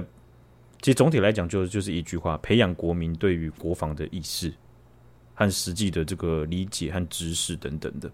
[0.83, 4.53] 其实总体来讲就是就是一句话，培养国民对于国防的意识
[5.33, 8.11] 和实际的这个理解和知识等等的。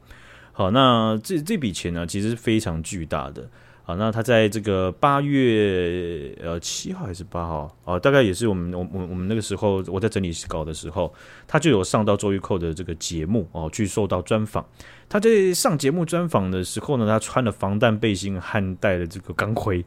[0.53, 3.49] 好，那这这笔钱呢，其实是非常巨大的。
[3.85, 11.13] 好，那他在这个八月呃七号还是八号啊，大概也是我们我我我们那个时候我在整理稿的时候，
[11.49, 14.65] 他就有上到周玉蔻的这个节目哦，去受到专访。
[15.09, 19.85] 他在上节目专访的时候呢，他穿了防弹背心和戴了这个钢盔，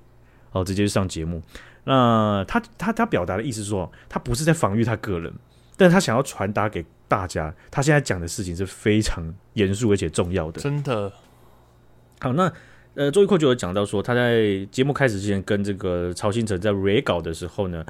[0.51, 1.41] 哦，直接上节目。
[1.85, 5.31] 那他他他表达的意思说，他不是在防御他个人，
[5.77, 6.83] 但他想要传达给。
[7.07, 10.59] 大家，他现在讲的事情是非常严肃而且重要的。
[10.61, 11.11] 真的，
[12.19, 12.51] 好，那
[12.95, 17.85] 呃，周玉蔻就有讲到说，他在节目开始之前跟这个曹兴诚在 re 稿的时候呢，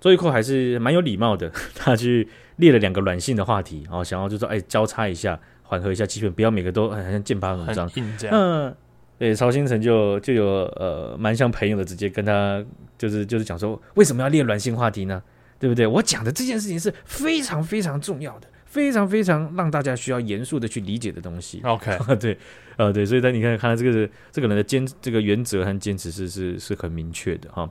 [0.00, 2.26] 周玉蔻还是蛮有礼貌的， 他去
[2.56, 7.90] 列了两个软性的话题，然后想要就说，哎，交叉一下，缓和一下气氛，不要每个都好像剑拔弩张。
[8.30, 8.74] 嗯，
[9.18, 10.44] 对，曹兴诚就就有
[10.76, 12.64] 呃蛮像朋友的，直接跟他
[12.96, 15.22] 就是就是讲说，为什么要列软性话题呢？
[15.58, 15.86] 对不对？
[15.86, 21.60] 我讲的这件事情是非常非常重要的，非常非常让大家需要严肃的去理解的东西。
[21.64, 22.38] OK， 对，
[22.76, 27.68] 呃，对，所以他你看，看他这个这个人的坚这个原则和坚持是是是很明确的哈。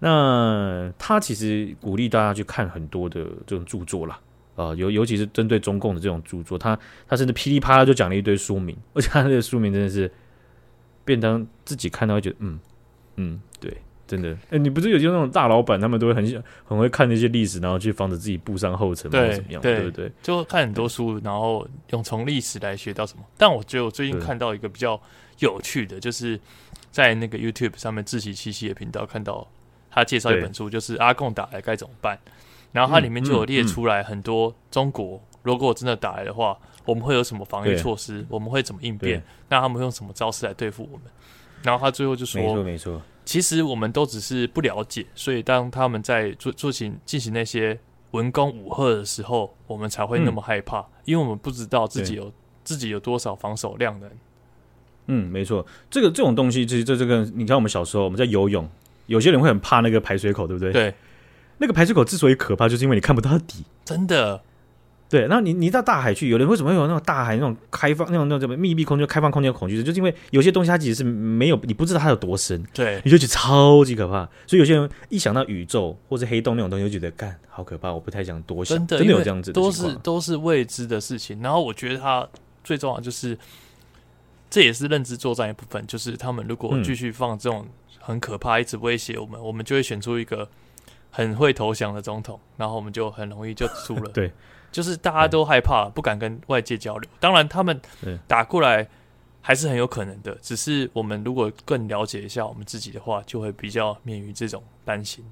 [0.00, 4.20] 那他其实鼓励大家去看很多的这种著作啦，
[4.56, 10.10] 啊、呃，尤尤其是针对中共的这种著作，他他甚至噼里啪啦就讲了一堆书名，而且他这个书名真的是
[11.04, 12.60] 便当自己看到会觉得嗯
[13.16, 13.74] 嗯对。
[14.06, 20.12] 真的，哎、欸，你不是有些那种大老板，他们都会很很会看那些历史，然后去防止自己步上后尘，或者怎么样，对，对不对？
[20.22, 23.24] 就看很多书，然后用从历史来学到什么。
[23.38, 25.00] 但我觉得我最近看到一个比较
[25.38, 26.38] 有趣的，就是
[26.90, 29.46] 在那个 YouTube 上面自习七七的频道看到
[29.90, 32.18] 他介绍一本书，就是阿贡打来该怎么办。
[32.72, 41.06] 然后它里面就有列出来很多中国如果真的打来的话，我们会有什么防御措施，我们会怎么应变，那他们用什么招式来对付我们。
[41.62, 47.78] 然后他最后就说：“没错，没错。”其实我们都只是不了解，所以当他们在做做行进行那些
[48.10, 52.32] 文攻武吓的时候，我们才会那么害怕，嗯、因为我们不知道自己有
[52.64, 54.10] 自己有多少防守量能。
[55.06, 58.68] 嗯，没错，这个这种东西，其实这这个，你看我们小时候我们在游泳，
[59.06, 60.72] 有些人会很怕那个排水口，对不对？
[60.72, 60.94] 对，
[61.58, 64.42] 那个排水口之所以可怕，就是因为你看不到底，真的。
[65.12, 69.82] 对，然后你你到大海去，有人为什么会有那种大海那种开放那种那种什么密闭空间、开放空间的恐惧？
[69.84, 74.26] 就是因为有些东西它其实是没有，你不知道它有多深，对，你就觉得超级可怕。
[74.46, 78.78] 所以有些人一想到宇宙或者黑洞那种东西，就觉得干好可怕，我不太想多想。
[78.78, 81.42] 真的，真的有这样子的，都是都是未知的事情。
[81.42, 82.26] 然后我觉得它
[82.64, 83.36] 最重要就是，
[84.48, 87.66] 这也是认知作战一部分，就是他们如果继续放这种
[88.00, 90.48] 很可怕、一直威胁我们，嗯、我们就会选出一个
[91.10, 94.08] 很会投降的总统，然后我们就很容易就输了。
[94.14, 94.32] 对。
[94.72, 97.08] 就是大家都害怕，不敢跟外界交流。
[97.20, 97.80] 当然，他们
[98.26, 98.88] 打过来
[99.40, 100.36] 还是很有可能的。
[100.40, 105.24] 只是我们如果更了解一下我们自己的话，就会比较免于这种担心。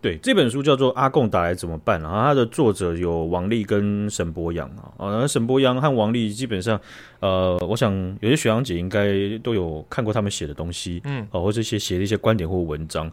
[0.00, 6.80] 对，这本书叫做《阿贡打来怎么办》，然后它的作者有王丽跟沈博洋啊，啊，沈博洋和王丽基本上，
[7.18, 13.10] 呃，我想有些学长姐应该都有看过他们写的东西，嗯，哦，或者写写的一些观点或文章，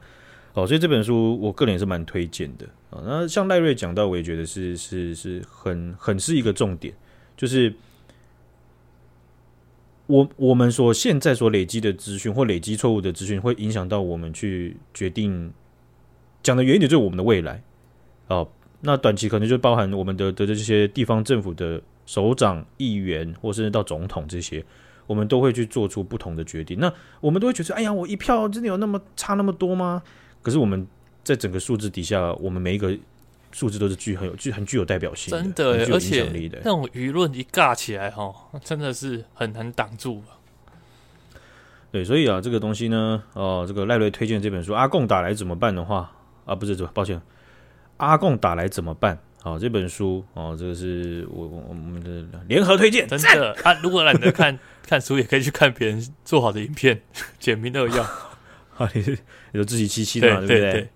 [0.56, 3.04] 哦，所以这本书我个人也是蛮推荐的啊。
[3.06, 6.92] 那像赖瑞讲到，我也觉得是是是很很是一个重点，
[7.38, 7.72] 就是
[10.08, 15.54] 我我们所现在所累积的资讯或累积错误的资讯，会影响到我们去决定。
[16.42, 17.64] 讲的远一点，就是我们的未来
[18.28, 18.48] 哦。
[18.82, 24.64] 那短期可能就包含我们的的这些地方政府的首长、议员，或甚至到总统这些，
[25.08, 26.80] 我们都会去做出不同的决定。
[26.80, 30.04] 那我们都会觉得，哎呀，我一票真的有那么差那么多吗？
[30.46, 30.86] 可是我们
[31.24, 32.96] 在整个数字底下，我们每一个
[33.52, 36.30] 数字都是具很有具很具有代表性的，真的，的而且
[36.64, 38.32] 那种舆论一尬起来，哈，
[38.64, 40.22] 真的是很难挡住。
[41.92, 46.12] 对，所以啊，这个东西呢，哦，这个赖瑞推荐这本书《阿贡打来怎么办》的话。
[46.46, 47.20] 啊，不是，抱歉，
[47.98, 49.18] 阿贡打来怎么办？
[49.42, 53.74] 好，这本书哦，这个是我我们的联合推荐，真的啊！
[53.82, 57.02] 如果懒得看 看书，也可以去看别人做好的影片，
[57.40, 58.06] 简明扼要。
[58.78, 59.18] 啊，你是
[59.54, 60.60] 有自己七七的嘛，对，不对？
[60.60, 60.90] 对，对，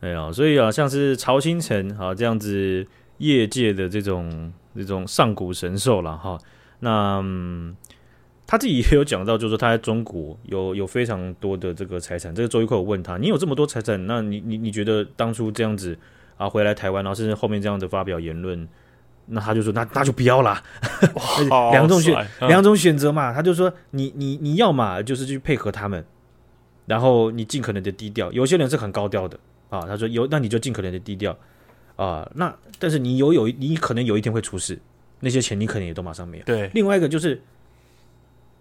[0.00, 2.86] 对啊，所以啊，像是曹星辰啊这样子
[3.18, 6.38] 业界的这种这种上古神兽了哈，
[6.80, 7.20] 那。
[7.22, 7.76] 嗯
[8.52, 12.34] 他自己也有讲到，就是说他在中国有有非常多的这个财产。
[12.34, 15.96] 这个周一蔻我问他，你有这么多财产，那你你你觉得当初这样子
[16.36, 18.66] 啊回来台湾，然后甚至后面这样的发表言论，
[19.26, 20.60] 那他就说那那就不要啦，
[21.70, 23.32] 两种选两种选择嘛。
[23.32, 26.04] 他就说你你你要嘛就是去配合他们，
[26.86, 28.32] 然后你尽可能的低调。
[28.32, 29.38] 有些人是很高调的
[29.68, 31.36] 啊，他说有那你就尽可能的低调
[31.96, 32.30] 啊。
[32.34, 34.78] 那但是你有有你可能有一天会出事，
[35.20, 36.44] 那些钱你可能也都马上没有。
[36.44, 37.40] 对，另外一个就是。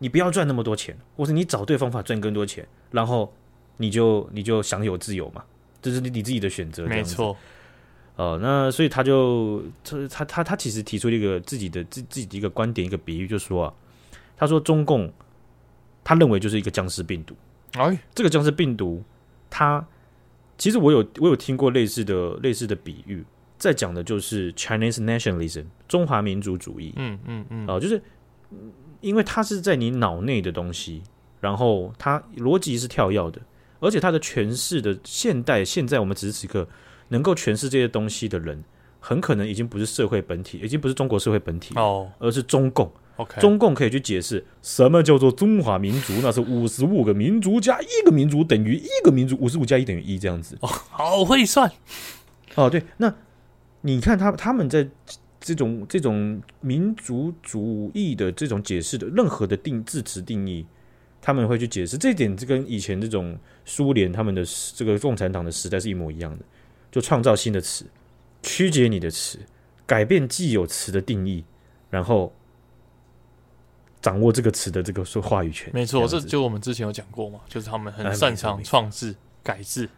[0.01, 3.29] 你不要赚那么多钱，或是你找对方法赚更多钱，然后
[3.75, 5.43] 你就你就享有自由嘛，
[5.81, 6.85] 这是你你自己的选择。
[6.85, 7.35] 没错，
[8.15, 13.73] 哦，那所以他就他他他他其实提出了一个自己的自自己的一个观点，一个比喻，就是说啊，
[14.37, 15.11] 他说中共
[16.01, 17.35] 他认为就是一个僵尸病毒。
[17.73, 19.03] 哎，这个僵尸病毒，
[19.49, 19.85] 它
[20.57, 23.23] 其实我有我有听过类似的类似的比喻，
[23.57, 26.93] 在讲的就是 Chinese nationalism 中华民族主义。
[26.95, 28.01] 嗯嗯嗯，哦，就是。
[29.01, 31.01] 因为它是在你脑内的东西，
[31.39, 33.39] 然后它逻辑是跳跃的，
[33.79, 36.67] 而且它的诠释的现代现在我们此时此刻
[37.07, 38.61] 能够诠释这些东西的人，
[38.99, 42.91] 很可能已经不是社会本体，已经不是中国社会本体哦，而是中共。
[43.19, 50.57] OK，中共可以去解释什么叫做中华民族，那是五十五个民族加一个民族等于一个民族，五十五加一等于一这样子。
[50.61, 51.71] 哦，好会算。
[52.55, 53.13] 哦，对，那
[53.81, 54.89] 你看他他们在。
[55.41, 60.65] 这种这种民族主义的这种解释的任何的定字词定义，
[61.21, 64.43] 他们会去解释这一点，这跟以前这种苏联他们的
[64.75, 66.43] 这个共产党的时代是一模一样的，
[66.91, 67.85] 就创造新的词，
[68.43, 69.39] 曲解你的词，
[69.87, 71.41] 改变既有词的定义，
[71.89, 72.33] 然后
[74.01, 75.69] 掌握这个词的这个说话语权。
[75.73, 79.89] 没错，这就我们之前有讲过嘛，就是他们很擅长创制改制。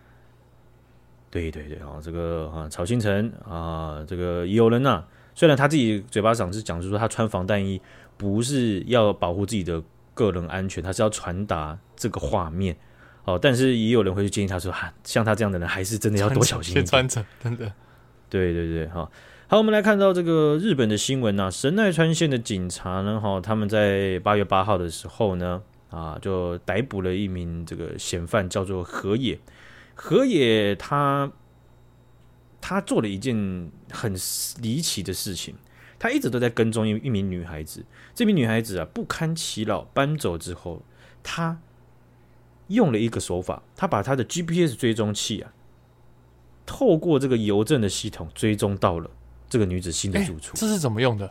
[1.30, 5.08] 对对对啊，这个啊，曹新成啊，这个也有人呐、啊。
[5.34, 7.82] 虽然他自己嘴巴上是讲，就是说他穿防弹衣
[8.18, 9.82] 不是要保护自己的
[10.14, 12.76] 个人安全，他是要传达这个画面
[13.24, 13.40] 哦。
[13.42, 16.86] 但是也有人会去建议他说，哈，像他这样的人还是真的要多小心一点。
[16.86, 17.72] 穿着真的，
[18.30, 19.10] 对对对，好，
[19.52, 29.38] 好，我们来看到这个日本的新闻啊，神奈川县的警察呢，哈，他们在八月八号的时候呢，啊，就逮捕了一名这个嫌犯，叫做河野。
[29.94, 31.30] 河野他。
[32.62, 34.14] 他做了一件很
[34.62, 35.56] 离奇的事情，
[36.00, 37.84] 他一直都在跟踪一一名女孩子。
[38.16, 40.82] 这名女孩子啊，不堪其扰搬走之后，
[41.22, 41.60] 他
[42.68, 45.52] 用了一个手法，他把他的 GPS 追踪器啊，
[46.66, 49.10] 透过这个邮政的系统追踪到了
[49.52, 50.56] 这个女子新的住处。
[50.56, 51.30] 这是怎么用的？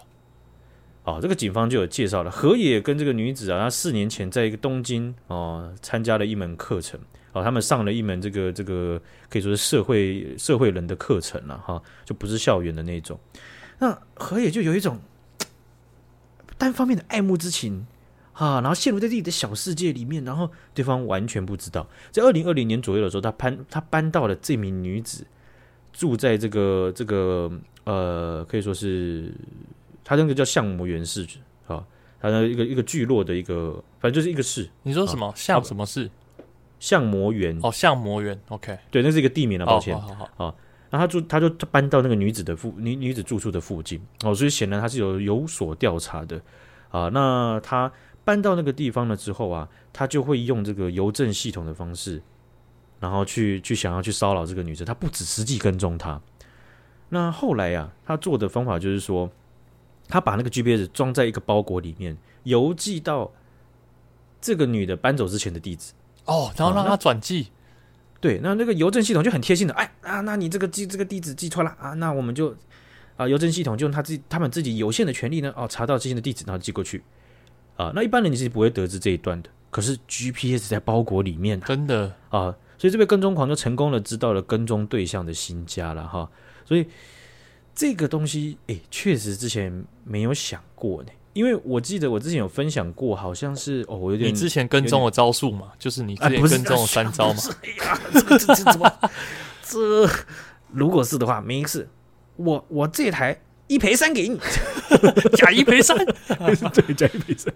[1.04, 7.00] 哦，这个警方就有介绍了，河野跟这个女子啊，她四年前在一个东京哦参加了一门课程。
[7.32, 13.18] 哦，他们上了一门这个这个可以说是社会社会人的课程了哈，就不是校园的那种。
[13.78, 14.98] 那河野就有一种
[16.58, 17.86] 单方面的爱慕之情
[18.34, 21.88] 啊，然后陷入在自己的小世界里面，然后对方完全不知道。
[22.10, 25.24] 在二零二零年左右的时候，他搬他搬到了这名女子
[25.92, 27.50] 住在这个这个
[27.84, 29.32] 呃，可以说是
[30.04, 31.26] 他那个叫相模原市
[31.66, 31.84] 啊，
[32.20, 34.68] 他的一个一个聚落的一个，反正就是一个市。
[34.82, 36.10] 你说什么像什么市？
[36.78, 39.94] 相模原哦，相模原，OK，对，那是一个地名了，抱歉。
[39.94, 40.56] 好好好，好，
[40.88, 46.40] 那他住，他就搬到那个女子的附女女子住处的附近哦，所以显然他是有有所调查的
[46.88, 47.10] 啊。
[47.12, 47.92] 那他
[48.24, 52.22] 搬到那个地方了之后啊，他就会用这个邮政系统的方式
[53.00, 56.20] 然后去去想要去骚扰这个女生，他不止实际跟踪她。
[57.08, 59.28] 那后来呀、啊，他做的方法就是说，
[60.06, 63.32] 他把那个 GPS 装在一个包裹里面，邮寄到
[64.40, 65.92] 这个女的搬走之前的地址。
[66.26, 67.48] 哦，然后让她转寄。
[68.20, 72.54] 对，那那个邮政系统就很贴心的，哎啊，那你这个寄这个地址寄错了啊，那我们就
[73.16, 77.02] 啊，邮政系统就用他自己他们自己有限的权利呢，哦，查到之前的地址，然后寄过去
[77.76, 77.90] 啊。
[77.94, 86.26] 那一般人你是不会得知这一段的，可是 GPS 在包裹里面，真的啊，所以这位跟踪狂就成功的知道了跟踪对象的新家了哈。
[86.64, 86.86] 所以
[87.74, 91.10] 这个东西，哎，确实之前没有想过呢。
[91.34, 97.40] 因为我记得我之前有分享过，好像是哦，我有点你之前跟踪的招数嘛，就是你之前跟踪的三招嘛。
[97.62, 98.90] 哎呀，这这这怎么？
[99.62, 100.08] 这
[100.72, 101.86] 如果是的话，没事，
[102.36, 104.40] 我我这台一赔三给你，
[105.36, 105.96] 假一赔三，
[106.72, 107.52] 对，假一赔三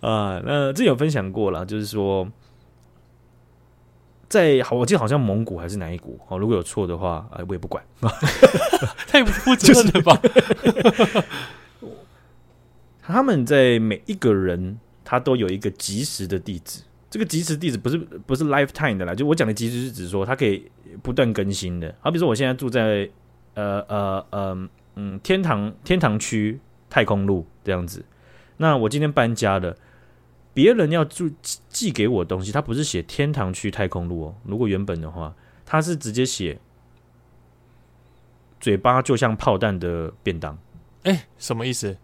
[0.00, 0.40] 啊。
[0.44, 2.30] 那之前有分享过了，就是说，
[4.30, 7.84] 在好，我记得好像蒙古还是哪一国哦，如果有错的话，哎，我也不管，
[9.08, 10.16] 太不负责任了吧。
[10.22, 11.94] 就是
[13.02, 16.80] 他们在每一个人，他都有一个即时的地址。
[17.10, 20.70] 这个即时地址不是不是 lifetime 的啦，就我讲的即时是指说它可以
[21.02, 21.92] 不断更新的。
[22.00, 23.10] 好比说，我现在住在
[23.54, 28.04] 呃呃呃嗯天堂天堂区太空路这样子。
[28.58, 29.76] 那我今天搬家了，
[30.52, 31.32] 别人要寄
[31.68, 34.34] 寄给我东西，他不是写天堂区太空路哦。
[34.44, 35.34] 如果原本的话，
[35.64, 36.58] 他是直接写
[38.60, 40.58] 嘴巴就像炮弹的便当。
[41.04, 41.96] 哎，什么意思？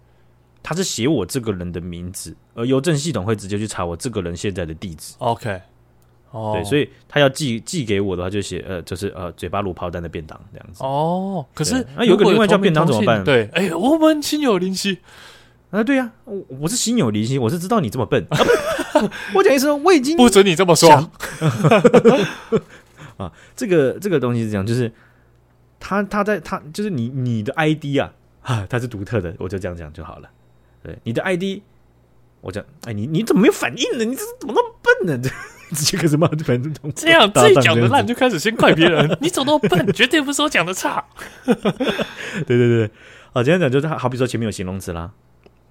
[0.63, 5.15] 他是写我这个人的名字，而邮政系统会直接去查我这个人现在的地址。
[5.19, 5.61] OK，
[6.33, 10.83] 哦，对，所以他要寄寄给我的话，就写呃，就是呃，嘴巴如炮弹的便当这样子。
[10.83, 13.23] 哦，可是那有个另外叫便当怎么办？
[13.23, 14.99] 对，哎，我们心有灵犀
[15.71, 18.25] 啊，对呀，我我是心有灵犀，我是知道你这么笨。
[19.35, 20.91] 我讲一声，我已经不准你这么说。
[23.19, 24.93] 啊，这个这个东西是这样，就是
[25.81, 28.13] 他他在他就是你你的 ID 啊
[28.43, 30.31] 啊，它是独特的，我就这样讲就好了。
[30.83, 31.61] 对你的 ID，
[32.41, 34.05] 我讲，哎，你你怎么没有反应呢？
[34.05, 35.19] 你这怎么那么笨呢？
[35.71, 39.19] 这直接开始骂，反正这样自己讲的烂就开始先怪别人。
[39.21, 39.93] 你怎么那么笨？
[39.93, 41.05] 绝对不是我讲的差。
[41.45, 41.55] 对
[42.47, 42.85] 对对，
[43.33, 45.11] 啊，今天讲就是好比说前面有形容词啦，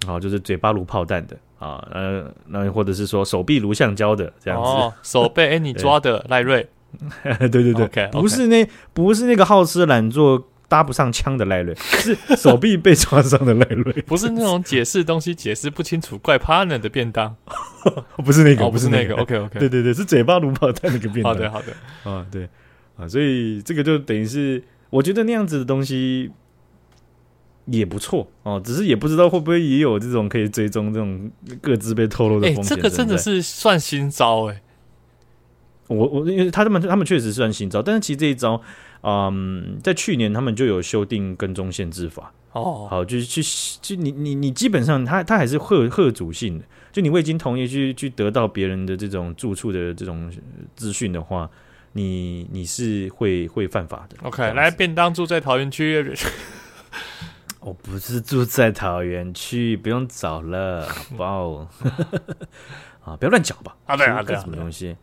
[0.06, 6.68] 好，就是嘴巴如炮弹的啊，呃，那或者是说手臂如橡胶的这样子，哦、手被哎你抓的赖瑞，
[7.24, 8.12] 对对对，okay, okay.
[8.12, 10.48] 不是那不是那个好吃懒做。
[10.68, 17.34] 搭不上枪的赖瑞，是手臂被抓伤的赖瑞，不是那种解释东西解释不清楚怪 partner 的便当，
[18.26, 19.16] 不是那个，哦、不是那个。
[19.16, 21.36] OK OK，对对对，是嘴巴如炮弹那个便当。
[21.36, 22.50] 好的好的，啊对
[22.98, 26.32] 啊，所以这个就等于是，我觉得那样子的东西
[27.66, 32.76] 也不错哦，只是也不知道会不会也有这种可以追踪这种各自被透露的风险。
[32.76, 34.62] 这个真的是算新招哎，
[35.88, 38.62] 我我因为他们他们确实算新招，但是其实这一招。
[39.08, 43.40] 嗯，在去年他们就有修订跟踪限制法哦，好，就是去
[43.80, 50.34] 就你你你基本上他他还是贺贺主性的，就你未经同意去去得到别人的这种住处的这种
[50.76, 51.48] 资讯的话，
[51.94, 54.18] 你你是会会犯法的。
[54.24, 56.18] OK，来便当住在桃园区，
[57.66, 61.68] 我不是住在桃园区，不用找了， 好不好？
[63.04, 64.96] 啊，不要乱讲吧，啊对啊对啊，什么东西？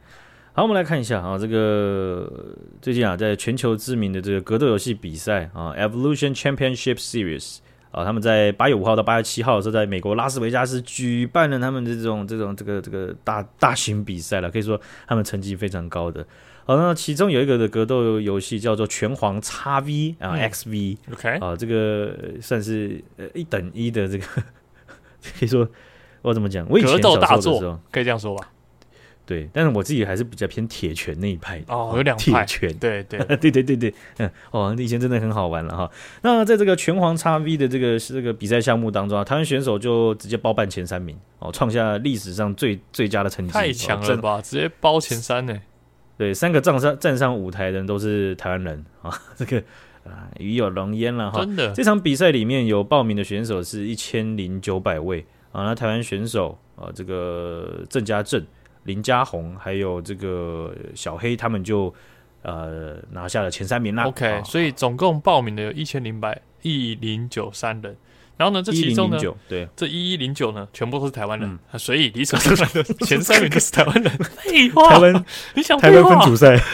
[0.52, 7.58] 好，我们来看一下啊，这个最近啊，在全球知名的这个格斗游戏比赛啊，Evolution Championship Series
[7.90, 16.24] 啊，他们在八月五号到八月七号是在美国拉斯维加斯举办了他们的这种这种这个这个大大型比赛了，可以说他们成绩非常高的。
[16.72, 24.24] 好，那其中有一个的格斗游戏叫做拳皇 XV 啊，XV，OK 啊，这个算是呃一等一的这个，
[25.38, 25.68] 可以说
[26.22, 26.66] 我怎么讲？
[26.68, 28.48] 我以前格斗大作，可以这样说吧。
[29.24, 35.90] 对，但是我自己还是比较偏铁拳那一派的哦，有两派铁拳，对对 对对对对，嗯，哦，以前真的很好玩了哈。
[36.22, 45.56] 那在这个拳皇 XV 的这个这个比赛项目当中啊，台湾选手就直接包办前三名哦，创下历史上最最佳的成绩，太强了吧，直接包前三呢。
[46.22, 49.58] 对，三个站上站上舞台的人都是台湾人啊， 这个
[50.04, 51.40] 啊鱼有龙焉了哈。
[51.40, 58.40] 真的，这场比赛里面有报名的选手是一千零九百位啊，那台湾选手啊，这个郑家正。
[58.84, 61.92] 林家宏还有这个小黑，他们就
[62.42, 64.04] 呃拿下了前三名啦。
[64.06, 67.96] OK，哦，所以总共报名的有一千零百一零九三人。
[68.43, 69.16] 然后呢，这其中呢，
[69.49, 74.12] 对，这一一零九呢，全部都是台湾人，嗯、所以理所当然的 前三名都是台湾人。
[74.18, 75.24] 废话，台湾，
[75.55, 76.61] 你想台湾分组赛。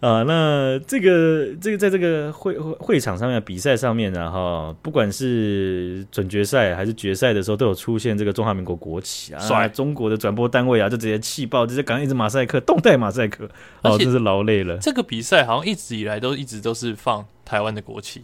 [0.00, 9.68] 啊，那这个这个在这个会会会场上面比赛上面呢，哈，不管是准决赛还是决赛的时候，都有出现这个中华民国国旗啊，帅。
[9.68, 13.46] 中国的转播单位啊，就直接气爆，直接赶一直马赛克，动态马赛克，
[13.82, 14.78] 哦，真是劳累了。
[14.78, 18.22] 这个比赛好像一直以来都一直都是放台湾的国旗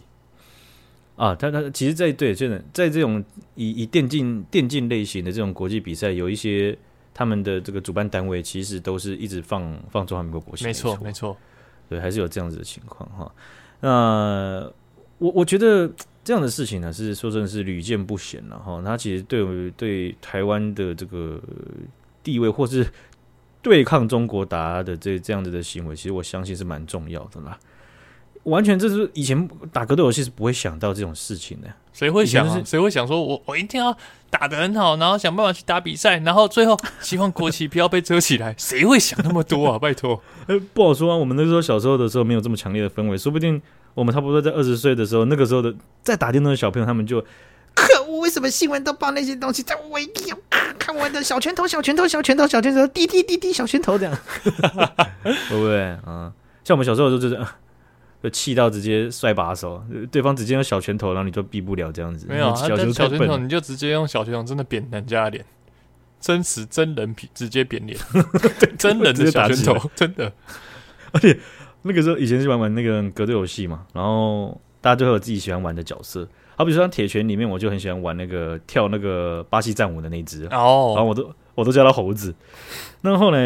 [1.15, 3.23] 啊，他他其实在对，真的在这种
[3.55, 6.77] 以以电竞电竞类型的这种国际比赛，有一些
[7.13, 11.37] 他们的这个主办单位其实都是一直放放中华民国国旗，没错没错。
[11.87, 13.31] 对，还是有这样子的情况哈。
[13.79, 14.69] 那
[15.19, 15.89] 我我觉得
[16.23, 18.81] 这样的事情呢，是说真的是屡见不鲜了哈。
[18.83, 21.39] 他其实对对台湾的这个
[22.23, 22.85] 地位，或是
[23.61, 27.57] 对抗中国达的这这样子的行为，其实我相信是蛮重要的啦。
[28.45, 32.61] 完全这是以前打格斗游戏是不会想到这种事情的，谁会想啊？
[32.63, 33.95] 谁会想说我我一定要
[34.29, 38.53] 打得很好，然后想办法去打比赛，然后最后 希望国旗不要被遮起来？
[38.57, 39.77] 谁会想那么多啊？
[39.79, 41.17] 拜托，呃，不好说啊。
[41.17, 43.59] 我们那时候小时候的时候没有这么强烈的氛围，说不定
[43.93, 45.73] 我们差不多在二十岁的时候，那个时候的
[46.03, 47.19] 在打电动的小朋友，他们就
[47.73, 49.63] 可恶，为什么新闻都报那些东西？
[49.63, 50.37] 在我一定要
[50.77, 54.15] 看我的小拳头，小拳头，小拳头，小拳头，滴滴滴滴，小拳头这样，
[55.23, 56.31] 会不会啊？
[56.63, 57.39] 像我们小时候就是。
[58.25, 59.79] 就气到直接摔把手，
[60.11, 62.25] 对方直接用小拳头，然后你就避不了这样子。
[62.27, 65.45] 没有，小拳小拳头你就直接用小拳头，真的扁人家脸，
[66.19, 67.95] 真实真人皮直接扁脸，
[68.79, 70.33] 真人的小拳头，真的。
[71.13, 71.37] 而且
[71.83, 76.27] 那个时候以前是玩玩那个格斗游戏嘛，然后大家就会有自己喜欢玩的角色。
[76.55, 82.33] 好比说像铁拳里面，我就很喜欢玩那个跳那个巴西战舞的那只哦，然后我都我都叫他猴子。
[83.01, 83.39] 那后来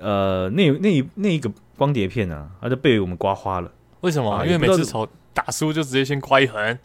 [0.00, 3.70] 呃，那那那一个光碟片啊，他就被我们刮花了。
[4.02, 4.30] 为什么？
[4.30, 6.60] 啊、因为每次吵打输就直接先夸一横。
[6.60, 6.78] 哎、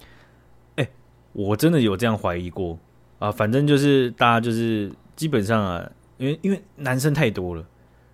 [0.77, 0.89] 欸，
[1.33, 2.79] 我真的有这样怀疑过
[3.19, 3.31] 啊。
[3.31, 7.65] 反正就是大家就是基本上啊，因为因为男生太多了，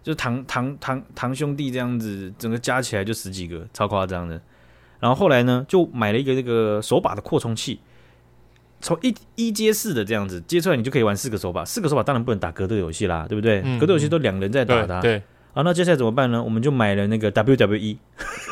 [0.02, 4.42] 就堂堂堂堂兄弟这样子，整个加起来就十几个，超夸张的。
[5.00, 7.82] 然后后来呢，就买了一个那个手把的扩充器，
[8.80, 11.66] 从一一接四的这样子接出来，你就可以玩四个手把。
[11.66, 13.62] 四个手把当然不能打格斗游戏啦，对不对？
[13.66, 15.02] 嗯、格斗游戏都两人在打的、啊。
[15.02, 15.20] 对。
[15.20, 15.24] 对
[15.54, 16.44] 啊，那接下来怎么办呢？
[16.44, 17.98] 我们就买了那个 WWE，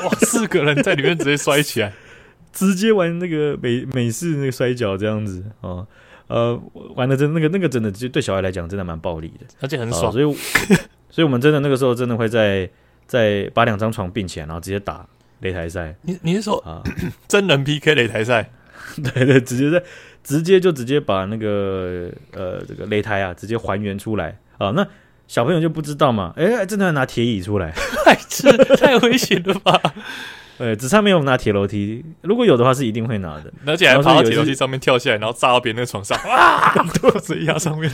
[0.05, 1.91] 哇，四个人在里面直接摔起来，
[2.53, 5.85] 直接玩那个美美式那个摔跤这样子啊，
[6.27, 6.61] 呃，
[6.95, 10.33] 玩的真那个那个真的就对小孩来讲真的蛮暴力的，而且很爽，啊、所以
[11.09, 12.69] 所以我们真的那个时候真的会在
[13.07, 15.03] 在把两张床并起来，然后直接打
[15.41, 15.95] 擂台赛。
[16.03, 16.83] 你你是说啊，
[17.27, 18.51] 真人 PK 擂台赛？
[19.01, 19.83] 对对，直接在
[20.23, 24.87] 直接就直接把那个呃这个擂台啊直接还原出来啊，那。
[25.31, 27.73] 小朋友就不知道嘛，哎、欸，真的要拿铁椅出来，
[28.27, 29.81] 这太危险了吧？
[30.59, 37.89] 对，只差没有拿铁楼梯，如果有的话是一定会拿的，而且还爬到铁楼梯上面跳下来，然后炸到别人那个床上， 哇，都直接压上面。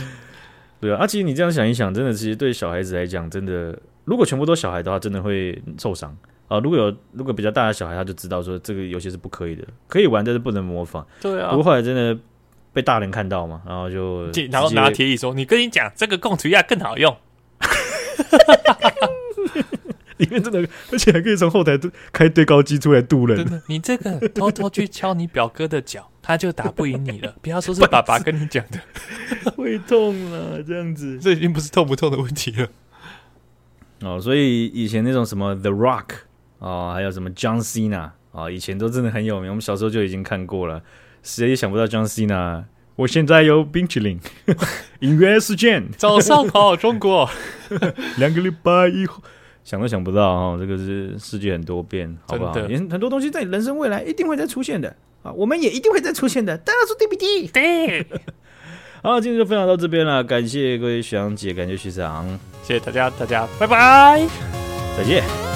[0.80, 6.12] 对啊，啊，其实你这样想一想，真的，其实对小孩子来讲，真的，如果全部都小孩的话，真的会受伤
[6.48, 6.58] 啊。
[6.58, 11.06] 如果有如果比较大的小孩，他就知道说这个游戏是不可以的，可以玩，但是不能模仿。
[11.20, 12.18] 对啊，不过后来真的
[12.72, 17.16] 被大人看到嘛，然后就然后拿铁椅说：“你跟你讲，这个共图亚更好用。”
[20.18, 21.78] 里面真的，而且还可以从后台
[22.12, 23.36] 开堆高机出来渡人。
[23.36, 27.34] 真的， 你这个偷偷去敲你表哥的脚，他就打不赢你了。
[27.42, 28.80] 不要说是 爸爸跟你讲的，
[29.56, 32.68] 会痛啊，这样子，这已经不是痛不痛的问题了。
[34.00, 36.06] 哦，所以以前那种什么 The Rock
[36.58, 39.48] 哦，还有什么 John Cena 哦，以前都真的很有名。
[39.50, 40.82] 我们小时候就已经看过了，
[41.22, 42.64] 谁也想不到 John Cena。
[42.94, 44.18] 我现在有冰淇淋，
[44.98, 47.30] 音乐时间，早上好，中国。
[48.16, 49.22] 两个礼拜以后，
[49.68, 52.54] 想都想不到哈，这个是世界很多变，好不好？
[52.54, 54.88] 很多东西在人生未来一定会再出现的
[55.22, 56.56] 啊，我们也一定会再出现的。
[56.56, 57.46] 大家说对不对？
[57.48, 58.06] 对。
[59.04, 62.26] 好，今天就分享到这边了，感谢各位学长姐，感谢学长，
[62.62, 64.26] 谢谢大家，大家拜拜，
[64.96, 65.47] 再见。